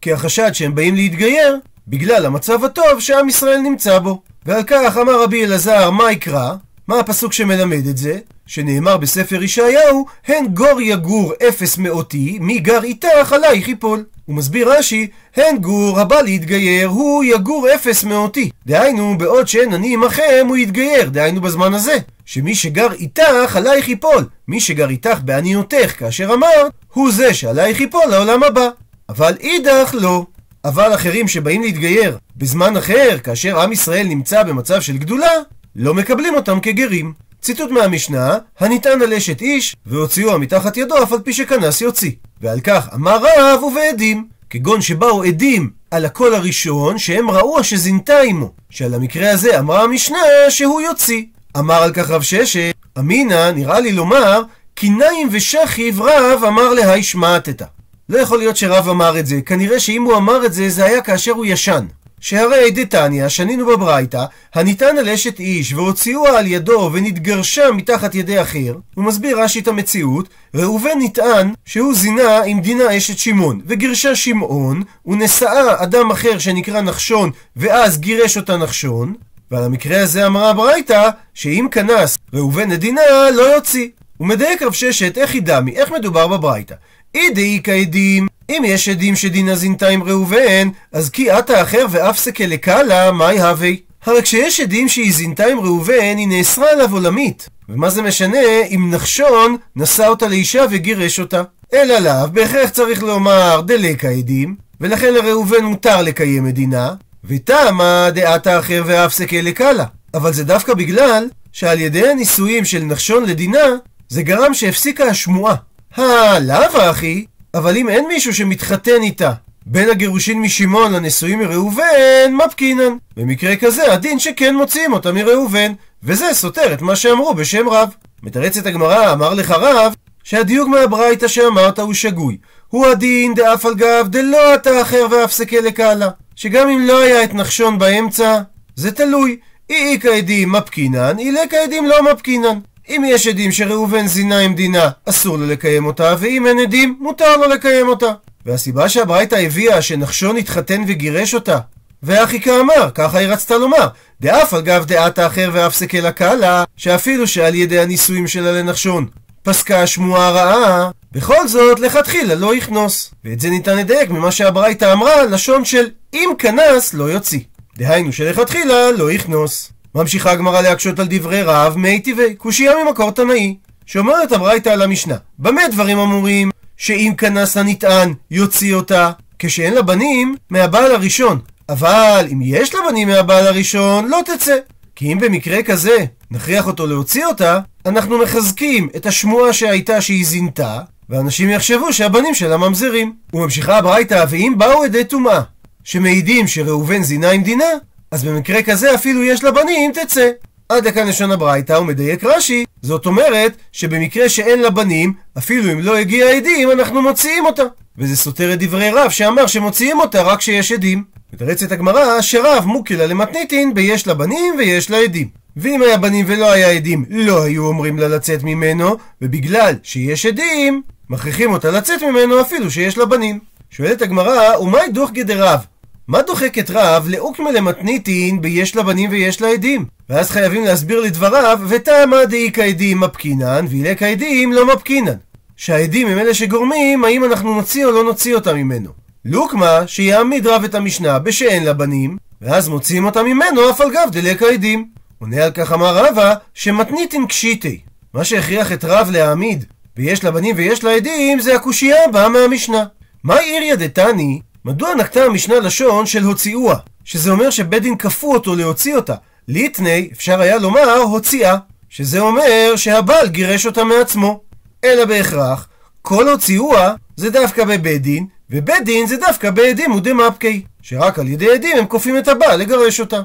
כי 0.00 0.12
החשד 0.12 0.52
שהם 0.52 0.74
באים 0.74 0.94
להתגייר 0.94 1.58
בגלל 1.88 2.26
המצב 2.26 2.64
הטוב 2.64 3.00
שעם 3.00 3.28
ישראל 3.28 3.58
נמצא 3.58 3.98
בו 3.98 4.22
ועל 4.46 4.62
כך 4.66 4.96
אמר 4.96 5.22
רבי 5.22 5.44
אלעזר 5.44 5.90
מה 5.90 6.12
יקרא? 6.12 6.54
מה 6.88 7.00
הפסוק 7.00 7.32
שמלמד 7.32 7.86
את 7.86 7.96
זה? 7.96 8.18
שנאמר 8.46 8.96
בספר 8.96 9.42
ישעיהו, 9.42 10.06
הן 10.26 10.46
גור 10.46 10.80
יגור 10.80 11.32
אפס 11.48 11.78
מאותי, 11.78 12.38
מי 12.40 12.58
גר 12.58 12.82
איתך 12.84 13.32
עלייך 13.32 13.68
יפול. 13.68 14.04
הוא 14.26 14.36
מסביר 14.36 14.72
רש"י, 14.72 15.08
הן 15.36 15.58
גור 15.58 16.00
הבא 16.00 16.20
להתגייר, 16.20 16.88
הוא 16.88 17.24
יגור 17.24 17.66
אפס 17.74 18.04
מאותי. 18.04 18.50
דהיינו, 18.66 19.18
בעוד 19.18 19.48
שאין 19.48 19.74
אני 19.74 19.94
עמכם, 19.94 20.46
הוא 20.48 20.56
יתגייר, 20.56 21.08
דהיינו 21.08 21.40
בזמן 21.40 21.74
הזה. 21.74 21.96
שמי 22.24 22.54
שגר 22.54 22.92
איתך, 22.92 23.56
עלייך 23.56 23.88
יפול. 23.88 24.24
מי 24.48 24.60
שגר 24.60 24.90
איתך 24.90 25.18
בעניותך, 25.24 25.98
כאשר 25.98 26.34
אמרת, 26.34 26.72
הוא 26.92 27.12
זה 27.12 27.34
שעלייך 27.34 27.80
יפול 27.80 28.06
לעולם 28.10 28.42
הבא. 28.42 28.68
אבל 29.08 29.34
אידך 29.40 29.90
לא. 29.92 30.26
אבל 30.64 30.94
אחרים 30.94 31.28
שבאים 31.28 31.62
להתגייר 31.62 32.18
בזמן 32.36 32.76
אחר, 32.76 33.18
כאשר 33.24 33.60
עם 33.60 33.72
ישראל 33.72 34.06
נמצא 34.06 34.42
במצב 34.42 34.80
של 34.80 34.96
גדולה, 34.96 35.30
לא 35.76 35.94
מקבלים 35.94 36.34
אותם 36.34 36.60
כגרים. 36.60 37.12
ציטוט 37.42 37.70
מהמשנה, 37.70 38.38
הניתן 38.58 39.02
על 39.02 39.12
אשת 39.12 39.40
איש, 39.40 39.76
והוציאוה 39.86 40.38
מתחת 40.38 40.76
ידו 40.76 41.02
אף 41.02 41.12
על 41.12 41.18
פי 41.20 41.32
שכנס 41.32 41.80
יוציא. 41.80 42.10
ועל 42.40 42.60
כך 42.60 42.88
אמר 42.94 43.18
רב 43.38 43.62
ובעדים, 43.62 44.26
כגון 44.50 44.80
שבאו 44.80 45.22
עדים 45.22 45.70
על 45.90 46.04
הקול 46.04 46.34
הראשון, 46.34 46.98
שהם 46.98 47.30
ראו 47.30 47.64
שזינתה 47.64 48.20
עמו, 48.20 48.52
שעל 48.70 48.94
המקרה 48.94 49.30
הזה 49.30 49.58
אמרה 49.58 49.82
המשנה 49.82 50.18
שהוא 50.48 50.80
יוציא. 50.80 51.24
אמר 51.58 51.82
על 51.82 51.92
כך 51.92 52.10
רב 52.10 52.22
ששת, 52.22 52.74
אמינא 52.98 53.50
נראה 53.50 53.80
לי 53.80 53.92
לומר, 53.92 54.42
קיניים 54.74 55.28
ושכיב 55.30 56.00
רב 56.00 56.44
אמר 56.44 56.72
להי 56.74 57.02
שמעתתא. 57.02 57.64
לא 58.08 58.18
יכול 58.18 58.38
להיות 58.38 58.56
שרב 58.56 58.88
אמר 58.88 59.18
את 59.18 59.26
זה, 59.26 59.40
כנראה 59.40 59.80
שאם 59.80 60.02
הוא 60.02 60.16
אמר 60.16 60.46
את 60.46 60.52
זה, 60.52 60.68
זה 60.68 60.84
היה 60.84 61.02
כאשר 61.02 61.32
הוא 61.32 61.46
ישן. 61.46 61.86
שהרי 62.20 62.70
דתניא, 62.70 63.28
שנינו 63.28 63.66
בברייתא, 63.66 64.24
הניתן 64.54 64.98
על 64.98 65.08
אשת 65.08 65.40
איש 65.40 65.72
והוציאוה 65.72 66.38
על 66.38 66.46
ידו 66.46 66.90
ונתגרשה 66.92 67.70
מתחת 67.72 68.14
ידי 68.14 68.42
אחר, 68.42 68.74
הוא 68.94 69.04
מסביר 69.04 69.40
רש"י 69.40 69.60
את 69.60 69.68
המציאות, 69.68 70.28
ראובן 70.54 70.98
נטען 70.98 71.52
שהוא 71.64 71.94
זינה 71.94 72.42
עם 72.42 72.60
דינה 72.60 72.96
אשת 72.96 73.18
שמעון, 73.18 73.60
וגרשה 73.66 74.16
שמעון, 74.16 74.82
ונשאה 75.06 75.82
אדם 75.82 76.10
אחר 76.10 76.38
שנקרא 76.38 76.80
נחשון, 76.80 77.30
ואז 77.56 77.98
גירש 77.98 78.36
אותה 78.36 78.56
נחשון, 78.56 79.14
ועל 79.50 79.64
המקרה 79.64 80.02
הזה 80.02 80.26
אמרה 80.26 80.50
הברייתא, 80.50 81.10
שאם 81.34 81.66
כנס 81.70 82.18
ראובן 82.34 82.72
את 82.72 82.80
דינה, 82.80 83.00
לא 83.34 83.42
יוציא. 83.42 83.88
הוא 84.16 84.28
מדייק 84.28 84.62
רב 84.62 84.72
ששת, 84.72 85.18
איך 85.18 85.34
ידמי, 85.34 85.76
איך 85.76 85.92
מדובר 85.92 86.28
בברייתא? 86.28 86.74
אי 87.14 87.30
דאי 87.30 87.60
כעדים 87.64 88.26
אם 88.50 88.62
יש 88.66 88.88
עדים 88.88 89.16
שדינה 89.16 89.56
זינתה 89.56 89.88
עם 89.88 90.02
ראובן, 90.02 90.68
אז 90.92 91.10
כי 91.10 91.30
עתה 91.30 91.62
אחר 91.62 91.86
ואף 91.90 92.18
סקה 92.18 92.46
לקאלה, 92.46 93.12
מאי 93.12 93.40
הווי? 93.40 93.80
הרי 94.06 94.22
כשיש 94.22 94.60
עדים 94.60 94.88
שהיא 94.88 95.12
זינתה 95.12 95.46
עם 95.46 95.60
ראובן, 95.60 96.16
היא 96.16 96.28
נאסרה 96.28 96.70
עליו 96.70 96.92
עולמית. 96.92 97.48
ומה 97.68 97.90
זה 97.90 98.02
משנה 98.02 98.38
אם 98.70 98.90
נחשון 98.90 99.56
נשא 99.76 100.06
אותה 100.06 100.28
לאישה 100.28 100.64
וגירש 100.70 101.20
אותה? 101.20 101.42
אלא 101.74 101.98
לאו, 101.98 102.30
בהכרח 102.32 102.70
צריך 102.70 103.02
לומר 103.02 103.60
דלקה 103.60 104.08
עדים, 104.08 104.56
ולכן 104.80 105.14
לראובן 105.14 105.64
מותר 105.64 106.02
לקיים 106.02 106.44
מדינה, 106.44 106.94
ותמה 107.24 108.08
דעתה 108.14 108.58
אחר 108.58 108.82
ואף 108.86 109.12
סקה 109.12 109.40
לקאלה. 109.40 109.84
אבל 110.14 110.32
זה 110.32 110.44
דווקא 110.44 110.74
בגלל 110.74 111.28
שעל 111.52 111.80
ידי 111.80 112.08
הנישואים 112.08 112.64
של 112.64 112.84
נחשון 112.84 113.24
לדינה, 113.24 113.66
זה 114.08 114.22
גרם 114.22 114.54
שהפסיקה 114.54 115.04
השמועה. 115.04 115.54
הלאו 115.96 116.90
אחי, 116.90 117.24
אבל 117.54 117.76
אם 117.76 117.88
אין 117.88 118.04
מישהו 118.08 118.34
שמתחתן 118.34 119.02
איתה 119.02 119.32
בין 119.66 119.90
הגירושין 119.90 120.40
משמעון 120.40 120.92
לנשואים 120.92 121.38
מראובן, 121.38 122.32
מפקינן. 122.46 122.96
במקרה 123.16 123.56
כזה, 123.56 123.92
הדין 123.92 124.18
שכן 124.18 124.54
מוציאים 124.54 124.92
אותה 124.92 125.12
מראובן, 125.12 125.72
וזה 126.02 126.26
סותר 126.32 126.74
את 126.74 126.82
מה 126.82 126.96
שאמרו 126.96 127.34
בשם 127.34 127.68
רב. 127.68 127.94
מתרצת 128.22 128.66
הגמרא, 128.66 129.12
אמר 129.12 129.34
לך 129.34 129.50
רב, 129.50 129.94
שהדיוק 130.24 130.68
מהברייתא 130.68 131.28
שאמרת 131.28 131.78
הוא 131.78 131.94
שגוי. 131.94 132.36
הוא 132.68 132.86
הדין 132.86 133.34
דאף 133.34 133.66
על 133.66 133.74
גב 133.74 134.06
דלא 134.08 134.54
אתה 134.54 134.82
אחר 134.82 135.06
ואף 135.10 135.32
סקה 135.32 135.60
לקהלה. 135.60 136.08
שגם 136.36 136.68
אם 136.68 136.86
לא 136.86 137.02
היה 137.02 137.24
את 137.24 137.34
נחשון 137.34 137.78
באמצע, 137.78 138.40
זה 138.76 138.92
תלוי. 138.92 139.36
אי 139.70 139.76
אי 139.76 140.00
כעדים 140.00 140.52
מפקינן, 140.52 141.18
אי 141.18 141.32
לכעדים 141.32 141.86
לא 141.86 142.12
מפקינן. 142.12 142.58
אם 142.88 143.04
יש 143.06 143.26
עדים 143.26 143.52
שראובן 143.52 144.06
זינה 144.06 144.38
עם 144.38 144.54
דינה, 144.54 144.88
אסור 145.08 145.38
לו 145.38 145.46
לקיים 145.46 145.86
אותה, 145.86 146.14
ואם 146.18 146.46
אין 146.46 146.58
עדים, 146.58 146.96
מותר 147.00 147.36
לו 147.36 147.48
לקיים 147.48 147.88
אותה. 147.88 148.12
והסיבה 148.46 148.88
שהברייתא 148.88 149.34
הביאה 149.34 149.82
שנחשון 149.82 150.36
התחתן 150.36 150.82
וגירש 150.86 151.34
אותה, 151.34 151.58
ואחי 152.02 152.40
כאמר, 152.40 152.90
ככה 152.94 153.18
היא 153.18 153.28
רצתה 153.28 153.58
לומר, 153.58 153.88
דאף 154.20 154.54
על 154.54 154.60
גב 154.60 154.84
דעת 154.84 155.18
האחר 155.18 155.50
ואף 155.52 155.74
סקל 155.74 156.06
הקלה, 156.06 156.64
שאפילו 156.76 157.26
שעל 157.26 157.54
ידי 157.54 157.80
הנישואים 157.80 158.26
שלה 158.26 158.52
לנחשון 158.52 159.06
פסקה 159.42 159.82
השמועה 159.82 160.28
הרעה, 160.28 160.90
בכל 161.12 161.48
זאת 161.48 161.80
לכתחילה 161.80 162.34
לא 162.34 162.54
יכנוס. 162.54 163.14
ואת 163.24 163.40
זה 163.40 163.50
ניתן 163.50 163.76
לדייק 163.76 164.10
ממה 164.10 164.32
שהברייתא 164.32 164.92
אמרה, 164.92 165.22
לשון 165.22 165.64
של 165.64 165.88
אם 166.14 166.30
כנס 166.38 166.94
לא 166.94 167.04
יוציא. 167.04 167.40
דהיינו 167.78 168.12
שלכתחילה 168.12 168.90
לא 168.90 169.12
יכנוס. 169.12 169.73
ממשיכה 169.94 170.30
הגמרא 170.30 170.60
להקשות 170.60 170.98
על 170.98 171.06
דברי 171.10 171.42
רב 171.42 171.76
מי 171.76 172.00
טבעי, 172.00 172.34
קושייה 172.34 172.72
ממקור 172.84 173.10
תנאי, 173.10 173.56
שאומרת 173.86 174.32
הברייתא 174.32 174.68
על 174.68 174.82
המשנה, 174.82 175.16
במה 175.38 175.68
דברים 175.72 175.98
אמורים? 175.98 176.50
שאם 176.76 177.12
כנס 177.18 177.56
הנטען 177.56 178.14
יוציא 178.30 178.74
אותה, 178.74 179.10
כשאין 179.38 179.74
לה 179.74 179.82
בנים 179.82 180.36
מהבעל 180.50 180.92
הראשון. 180.92 181.38
אבל 181.68 182.26
אם 182.32 182.40
יש 182.44 182.74
לה 182.74 182.80
בנים 182.90 183.08
מהבעל 183.08 183.46
הראשון, 183.46 184.08
לא 184.08 184.20
תצא. 184.26 184.56
כי 184.96 185.12
אם 185.12 185.18
במקרה 185.18 185.62
כזה 185.62 185.96
נכריח 186.30 186.66
אותו 186.66 186.86
להוציא 186.86 187.26
אותה, 187.26 187.58
אנחנו 187.86 188.18
מחזקים 188.18 188.88
את 188.96 189.06
השמועה 189.06 189.52
שהייתה 189.52 190.00
שהיא 190.00 190.26
זינתה, 190.26 190.78
ואנשים 191.08 191.50
יחשבו 191.50 191.92
שהבנים 191.92 192.34
שלה 192.34 192.56
ממזרים. 192.56 193.12
וממשיכה 193.32 193.78
הברייתא, 193.78 194.24
ואם 194.28 194.54
באו 194.58 194.84
עדי 194.84 195.04
טומאה, 195.04 195.40
שמעידים 195.84 196.46
שראובן 196.46 197.02
זינה 197.02 197.30
עם 197.30 197.42
דינה, 197.42 197.64
אז 198.14 198.24
במקרה 198.24 198.62
כזה 198.62 198.94
אפילו 198.94 199.22
יש 199.22 199.44
לה 199.44 199.50
בנים, 199.50 199.92
תצא. 199.92 200.30
עד 200.68 200.86
לכאן 200.86 201.08
לשון 201.08 201.32
הברייתא, 201.32 201.72
הוא 201.72 201.86
מדייק 201.86 202.24
רש"י, 202.24 202.64
זאת 202.82 203.06
אומרת 203.06 203.56
שבמקרה 203.72 204.28
שאין 204.28 204.60
לה 204.60 204.70
בנים, 204.70 205.12
אפילו 205.38 205.72
אם 205.72 205.80
לא 205.80 205.96
הגיע 205.96 206.30
עדים, 206.30 206.70
אנחנו 206.70 207.02
מוציאים 207.02 207.46
אותה. 207.46 207.62
וזה 207.98 208.16
סותר 208.16 208.52
את 208.52 208.58
דברי 208.58 208.90
רב 208.90 209.10
שאמר 209.10 209.46
שמוציאים 209.46 210.00
אותה 210.00 210.22
רק 210.22 210.38
כשיש 210.38 210.72
עדים. 210.72 211.04
מתרצת 211.32 211.72
הגמרא 211.72 212.20
שרב 212.20 212.64
מוקילה 212.66 213.06
למתניתין 213.06 213.74
ביש 213.74 214.06
לה 214.06 214.14
בנים 214.14 214.54
ויש 214.58 214.90
לה 214.90 214.98
עדים. 214.98 215.28
ואם 215.56 215.82
היה 215.82 215.98
בנים 215.98 216.24
ולא 216.28 216.52
היה 216.52 216.70
עדים, 216.70 217.04
לא 217.10 217.44
היו 217.44 217.66
אומרים 217.66 217.98
לה 217.98 218.08
לצאת 218.08 218.42
ממנו, 218.42 218.96
ובגלל 219.22 219.74
שיש 219.82 220.26
עדים, 220.26 220.82
מכריחים 221.10 221.52
אותה 221.52 221.70
לצאת 221.70 222.02
ממנו 222.02 222.40
אפילו 222.40 222.70
שיש 222.70 222.98
לה 222.98 223.06
בנים. 223.06 223.38
שואלת 223.70 224.02
הגמרא, 224.02 224.56
ומאי 224.58 224.88
דוח 224.88 225.10
גדר 225.10 225.46
רב? 225.46 225.64
מה 226.08 226.22
דוחק 226.22 226.58
את 226.58 226.70
רב 226.70 227.06
לאוקמה 227.08 227.52
למתניתין 227.52 228.40
ביש 228.40 228.76
לה 228.76 228.82
בנים 228.82 229.10
ויש 229.10 229.40
לה 229.40 229.48
עדים? 229.48 229.84
ואז 230.08 230.30
חייבים 230.30 230.64
להסביר 230.64 231.00
לדבריו, 231.00 231.60
ותמה 231.68 232.24
דאיכא 232.24 232.60
עדים 232.60 233.00
מפקינן, 233.00 233.66
ואילק 233.70 234.02
העדים 234.02 234.52
לא 234.52 234.74
מפקינן. 234.74 235.16
שהעדים 235.56 236.08
הם 236.08 236.18
אלה 236.18 236.34
שגורמים 236.34 237.04
האם 237.04 237.24
אנחנו 237.24 237.54
נוציא 237.54 237.86
או 237.86 237.90
לא 237.90 238.04
נוציא 238.04 238.34
אותם 238.34 238.56
ממנו. 238.56 238.90
לוקמה, 239.24 239.86
שיעמיד 239.86 240.46
רב 240.46 240.64
את 240.64 240.74
המשנה 240.74 241.18
בשאין 241.18 241.64
לה 241.64 241.72
בנים, 241.72 242.16
ואז 242.42 242.68
מוציאים 242.68 243.04
אותם 243.04 243.24
ממנו 243.24 243.70
אף 243.70 243.80
על 243.80 243.90
גב 243.90 244.08
דלק 244.12 244.42
העדים. 244.42 244.88
עונה 245.18 245.44
על 245.44 245.50
כך 245.50 245.72
אמר 245.72 246.06
רבא, 246.06 246.34
שמתניתין 246.54 247.26
קשיטי. 247.26 247.80
מה 248.14 248.24
שהכריח 248.24 248.72
את 248.72 248.84
רב 248.84 249.10
להעמיד, 249.10 249.64
ויש 249.96 250.24
לה 250.24 250.30
בנים 250.30 250.56
ויש 250.56 250.84
לה 250.84 250.92
עדים, 250.92 251.40
זה 251.40 251.56
הקושייה 251.56 252.04
הבאה 252.04 252.28
מהמשנה. 252.28 252.84
מה 253.24 253.36
עיריה 253.36 253.76
דתני? 253.76 254.40
מדוע 254.66 254.94
נקטה 254.94 255.24
המשנה 255.24 255.60
לשון 255.60 256.06
של 256.06 256.22
הוציאוה? 256.22 256.76
שזה 257.04 257.30
אומר 257.30 257.50
שבית 257.50 257.82
דין 257.82 257.96
כפו 257.96 258.34
אותו 258.34 258.56
להוציא 258.56 258.96
אותה. 258.96 259.14
ליטני, 259.48 260.08
אפשר 260.12 260.40
היה 260.40 260.58
לומר, 260.58 260.92
הוציאה. 261.02 261.56
שזה 261.88 262.20
אומר 262.20 262.76
שהבעל 262.76 263.28
גירש 263.28 263.66
אותה 263.66 263.84
מעצמו. 263.84 264.40
אלא 264.84 265.04
בהכרח, 265.04 265.68
כל 266.02 266.28
הוציאוה 266.28 266.94
זה 267.16 267.30
דווקא 267.30 267.64
בבית 267.64 268.02
דין, 268.02 268.26
ובית 268.50 268.84
דין 268.84 269.06
זה 269.06 269.16
דווקא 269.16 269.50
בעדים 269.50 269.92
ודמפקי, 269.92 270.62
שרק 270.82 271.18
על 271.18 271.28
ידי 271.28 271.52
עדים 271.52 271.78
הם 271.78 271.86
כופים 271.86 272.18
את 272.18 272.28
הבעל 272.28 272.60
לגרש 272.60 273.00
אותה. 273.00 273.20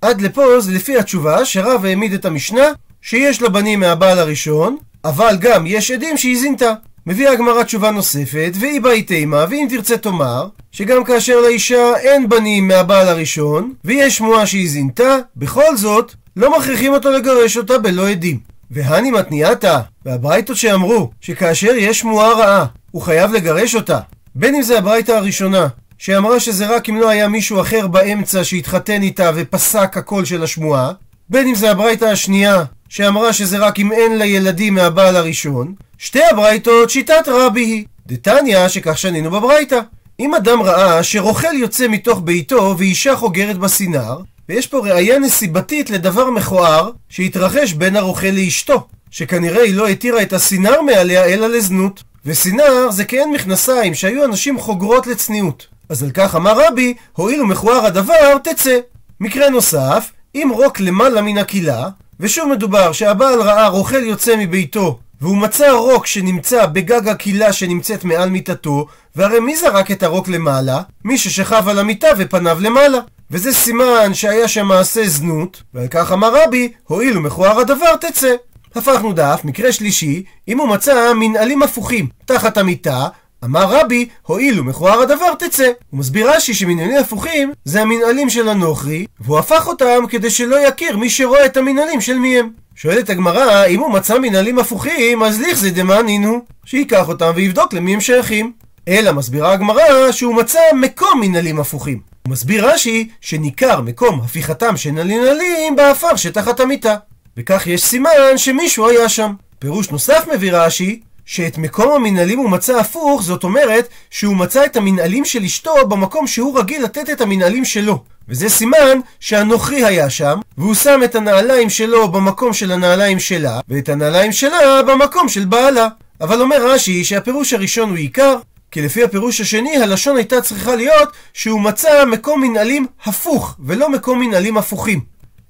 עד 0.00 0.20
לפה 0.20 0.60
זה 0.60 0.72
לפי 0.72 0.98
התשובה 0.98 1.44
שרב 1.44 1.84
העמיד 1.84 2.12
את 2.12 2.24
המשנה 2.24 2.66
שיש 3.02 3.42
לה 3.42 3.48
בנים 3.48 3.80
מהבעל 3.80 4.18
הראשון, 4.18 4.76
אבל 5.04 5.36
גם 5.40 5.66
יש 5.66 5.90
עדים 5.90 6.16
שהיא 6.16 6.38
זינתה. 6.38 6.74
מביאה 7.06 7.32
הגמרא 7.32 7.62
תשובה 7.62 7.90
נוספת, 7.90 8.52
והיא 8.60 8.80
באי 8.80 9.02
תימה, 9.02 9.44
ואם 9.50 9.66
תרצה 9.70 9.96
תאמר, 9.96 10.48
שגם 10.72 11.04
כאשר 11.04 11.40
לאישה 11.40 11.96
אין 11.96 12.28
בנים 12.28 12.68
מהבעל 12.68 13.08
הראשון, 13.08 13.72
ויש 13.84 14.16
שמועה 14.16 14.46
שהיא 14.46 14.70
זינתה, 14.70 15.16
בכל 15.36 15.76
זאת, 15.76 16.14
לא 16.36 16.58
מכריחים 16.58 16.92
אותו 16.92 17.10
לגרש 17.10 17.56
אותה 17.56 17.78
בלא 17.78 18.10
עדים. 18.10 18.38
והני 18.70 19.10
מתניעתה, 19.10 19.80
והברייתות 20.04 20.56
שאמרו, 20.56 21.10
שכאשר 21.20 21.74
יש 21.74 21.98
שמועה 21.98 22.32
רעה, 22.32 22.66
הוא 22.90 23.02
חייב 23.02 23.32
לגרש 23.32 23.74
אותה, 23.74 24.00
בין 24.34 24.54
אם 24.54 24.62
זה 24.62 24.78
הברייתא 24.78 25.12
הראשונה, 25.12 25.66
שאמרה 25.98 26.40
שזה 26.40 26.76
רק 26.76 26.88
אם 26.88 26.96
לא 26.96 27.08
היה 27.08 27.28
מישהו 27.28 27.60
אחר 27.60 27.86
באמצע 27.86 28.44
שהתחתן 28.44 29.02
איתה 29.02 29.30
ופסק 29.34 29.96
הקול 29.96 30.24
של 30.24 30.42
השמועה, 30.42 30.92
בין 31.28 31.48
אם 31.48 31.54
זה 31.54 31.70
הברייתא 31.70 32.04
השנייה, 32.04 32.64
שאמרה 32.88 33.32
שזה 33.32 33.58
רק 33.58 33.78
אם 33.78 33.92
אין 33.92 34.18
לה 34.18 34.26
ילדים 34.26 34.74
מהבעל 34.74 35.16
הראשון, 35.16 35.74
שתי 35.98 36.24
הברייתות 36.30 36.90
שיטת 36.90 37.28
רבי 37.28 37.60
היא. 37.60 37.84
דתניא 38.06 38.68
שכך 38.68 38.98
שנינו 38.98 39.30
בברייתא. 39.30 39.80
אם 40.20 40.34
אדם 40.34 40.62
ראה 40.62 41.02
שרוכל 41.02 41.54
יוצא 41.54 41.88
מתוך 41.88 42.20
ביתו 42.24 42.74
ואישה 42.78 43.16
חוגרת 43.16 43.58
בסינר, 43.58 44.18
ויש 44.48 44.66
פה 44.66 44.78
ראייה 44.78 45.18
נסיבתית 45.18 45.90
לדבר 45.90 46.30
מכוער 46.30 46.90
שהתרחש 47.08 47.72
בין 47.72 47.96
הרוכל 47.96 48.26
לאשתו, 48.26 48.86
שכנראה 49.10 49.62
היא 49.62 49.74
לא 49.74 49.88
התירה 49.88 50.22
את 50.22 50.32
הסינר 50.32 50.82
מעליה 50.82 51.24
אלא 51.24 51.46
לזנות. 51.46 52.02
וסינר 52.26 52.90
זה 52.90 53.04
כאין 53.04 53.32
מכנסיים 53.32 53.94
שהיו 53.94 54.24
אנשים 54.24 54.58
חוגרות 54.58 55.06
לצניעות. 55.06 55.66
אז 55.88 56.02
על 56.02 56.10
כך 56.10 56.34
אמר 56.34 56.66
רבי, 56.66 56.94
הואיל 57.12 57.42
ומכוער 57.42 57.86
הדבר, 57.86 58.38
תצא. 58.38 58.78
מקרה 59.20 59.48
נוסף, 59.48 60.10
אם 60.34 60.50
רוק 60.54 60.80
למעלה 60.80 61.22
מן 61.22 61.38
הקהילה, 61.38 61.88
ושוב 62.20 62.48
מדובר 62.48 62.92
שהבעל 62.92 63.42
ראה 63.42 63.68
רוכל 63.68 64.02
יוצא 64.04 64.36
מביתו, 64.36 64.98
והוא 65.20 65.36
מצא 65.36 65.70
רוק 65.70 66.06
שנמצא 66.06 66.66
בגג 66.66 67.08
הקהילה 67.08 67.52
שנמצאת 67.52 68.04
מעל 68.04 68.30
מיטתו, 68.30 68.86
והרי 69.16 69.40
מי 69.40 69.56
זרק 69.56 69.90
את 69.90 70.02
הרוק 70.02 70.28
למעלה? 70.28 70.82
מי 71.04 71.18
ששכב 71.18 71.68
על 71.68 71.78
המיטה 71.78 72.08
ופניו 72.18 72.58
למעלה. 72.60 72.98
וזה 73.30 73.52
סימן 73.52 74.14
שהיה 74.14 74.48
שם 74.48 74.66
מעשה 74.66 75.08
זנות, 75.08 75.62
ועל 75.74 75.86
כך 75.90 76.12
אמר 76.12 76.42
רבי, 76.44 76.72
הואיל 76.84 77.18
ומכוער 77.18 77.60
הדבר, 77.60 77.96
תצא. 77.96 78.34
הפכנו 78.74 79.12
דף, 79.12 79.40
מקרה 79.44 79.72
שלישי, 79.72 80.24
אם 80.48 80.58
הוא 80.58 80.68
מצא 80.68 81.12
מנהלים 81.14 81.62
הפוכים 81.62 82.06
תחת 82.24 82.58
המיטה, 82.58 83.08
אמר 83.44 83.64
רבי, 83.80 84.08
הואיל 84.22 84.60
ומכוער 84.60 85.02
הדבר 85.02 85.34
תצא. 85.38 85.70
הוא 85.90 86.00
מסביר 86.00 86.30
רש"י 86.30 86.54
שמנהלים 86.54 86.96
הפוכים 86.96 87.52
זה 87.64 87.82
המנהלים 87.82 88.30
של 88.30 88.48
הנוכרי, 88.48 89.06
והוא 89.20 89.38
הפך 89.38 89.66
אותם 89.66 90.04
כדי 90.08 90.30
שלא 90.30 90.56
יכיר 90.68 90.96
מי 90.96 91.10
שרואה 91.10 91.46
את 91.46 91.56
המנהלים 91.56 92.00
של 92.00 92.18
מי 92.18 92.38
הם. 92.38 92.50
שואלת 92.74 93.10
הגמרא, 93.10 93.66
אם 93.66 93.80
הוא 93.80 93.90
מצא 93.92 94.18
מנהלים 94.18 94.58
הפוכים, 94.58 95.22
אז 95.22 95.40
לכזה 95.40 95.70
דמאנין 95.70 96.24
הוא, 96.24 96.40
שייקח 96.64 97.08
אותם 97.08 97.32
ויבדוק 97.34 97.72
למי 97.72 97.94
הם 97.94 98.00
שייכים. 98.00 98.52
אלא 98.88 99.12
מסבירה 99.12 99.52
הגמרא 99.52 100.12
שהוא 100.12 100.34
מצא 100.34 100.60
מקום 100.74 101.20
מנעלים 101.20 101.60
הפוכים. 101.60 102.00
הוא 102.22 102.32
מסביר 102.32 102.68
רש"י 102.70 103.08
שניכר 103.20 103.80
מקום 103.80 104.20
הפיכתם 104.24 104.76
של 104.76 104.90
נעלים 104.90 105.76
באפר 105.76 106.16
שתחת 106.16 106.60
המיטה. 106.60 106.96
וכך 107.36 107.66
יש 107.66 107.82
סימן 107.82 108.10
שמישהו 108.36 108.88
היה 108.88 109.08
שם. 109.08 109.32
פירוש 109.58 109.90
נוסף 109.90 110.24
מביא 110.34 110.52
רש"י, 110.52 111.00
שאת 111.26 111.58
מקום 111.58 111.92
המנעלים 111.92 112.38
הוא 112.38 112.50
מצא 112.50 112.78
הפוך, 112.78 113.22
זאת 113.22 113.44
אומרת 113.44 113.88
שהוא 114.10 114.36
מצא 114.36 114.64
את 114.64 114.76
המנעלים 114.76 115.24
של 115.24 115.42
אשתו 115.44 115.88
במקום 115.88 116.26
שהוא 116.26 116.58
רגיל 116.58 116.84
לתת 116.84 117.10
את 117.10 117.20
המנעלים 117.20 117.64
שלו. 117.64 118.02
וזה 118.28 118.48
סימן 118.48 118.98
שהנוכרי 119.20 119.84
היה 119.84 120.10
שם, 120.10 120.38
והוא 120.58 120.74
שם 120.74 121.00
את 121.04 121.14
הנעליים 121.14 121.70
שלו 121.70 122.08
במקום 122.08 122.52
של 122.52 122.72
הנעליים 122.72 123.20
שלה, 123.20 123.60
ואת 123.68 123.88
הנעליים 123.88 124.32
שלה 124.32 124.82
במקום 124.82 125.28
של 125.28 125.44
בעלה. 125.44 125.88
אבל 126.20 126.40
אומר 126.40 126.66
רש"י 126.70 127.04
שהפירוש 127.04 127.52
הראשון 127.52 127.88
הוא 127.88 127.98
עיקר, 127.98 128.36
כי 128.70 128.82
לפי 128.82 129.04
הפירוש 129.04 129.40
השני 129.40 129.76
הלשון 129.76 130.16
הייתה 130.16 130.40
צריכה 130.40 130.76
להיות 130.76 131.08
שהוא 131.34 131.60
מצא 131.60 132.04
מקום 132.04 132.40
מנהלים 132.40 132.86
הפוך, 133.04 133.56
ולא 133.60 133.90
מקום 133.90 134.20
מנהלים 134.20 134.56
הפוכים. 134.56 135.00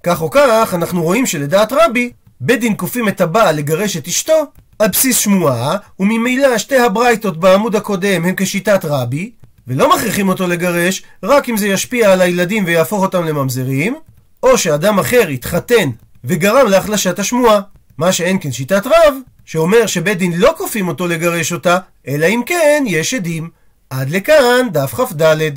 כך 0.03 0.23
או 0.23 0.31
כך, 0.31 0.75
אנחנו 0.75 1.03
רואים 1.03 1.27
שלדעת 1.27 1.73
רבי, 1.73 2.11
בית 2.41 2.61
דין 2.61 2.75
כופים 2.77 3.09
את 3.09 3.21
הבעל 3.21 3.57
לגרש 3.57 3.97
את 3.97 4.09
אשתו 4.09 4.47
על 4.79 4.89
בסיס 4.89 5.19
שמועה, 5.19 5.77
וממילא 6.01 6.59
שתי 6.59 6.79
הברייתות 6.79 7.37
בעמוד 7.37 7.77
הקודם 7.77 8.25
הם 8.25 8.35
כשיטת 8.37 8.85
רבי, 8.85 9.31
ולא 9.69 9.95
מכריחים 9.97 10.29
אותו 10.29 10.47
לגרש 10.47 11.03
רק 11.23 11.49
אם 11.49 11.57
זה 11.57 11.69
ישפיע 11.69 12.13
על 12.13 12.21
הילדים 12.21 12.65
ויהפוך 12.67 13.03
אותם 13.03 13.25
לממזרים, 13.25 13.97
או 14.43 14.59
שאדם 14.59 14.99
אחר 14.99 15.31
יתחתן 15.31 15.91
וגרם 16.25 16.67
להחלשת 16.67 17.19
השמועה. 17.19 17.61
מה 17.99 18.13
שאין 18.13 18.39
כן 18.41 18.53
שיטת 18.53 18.87
רב, 18.87 19.15
שאומר 19.45 19.87
שבית 19.87 20.19
דין 20.19 20.33
לא 20.37 20.55
כופים 20.57 20.89
אותו 20.89 21.07
לגרש 21.07 21.53
אותה, 21.53 21.79
אלא 22.09 22.27
אם 22.27 22.43
כן 22.47 22.85
יש 22.87 23.15
עדים. 23.15 23.51
עד 23.91 24.11
לכאן 24.11 24.69
דף 24.73 24.95
כ"ד. 24.95 25.51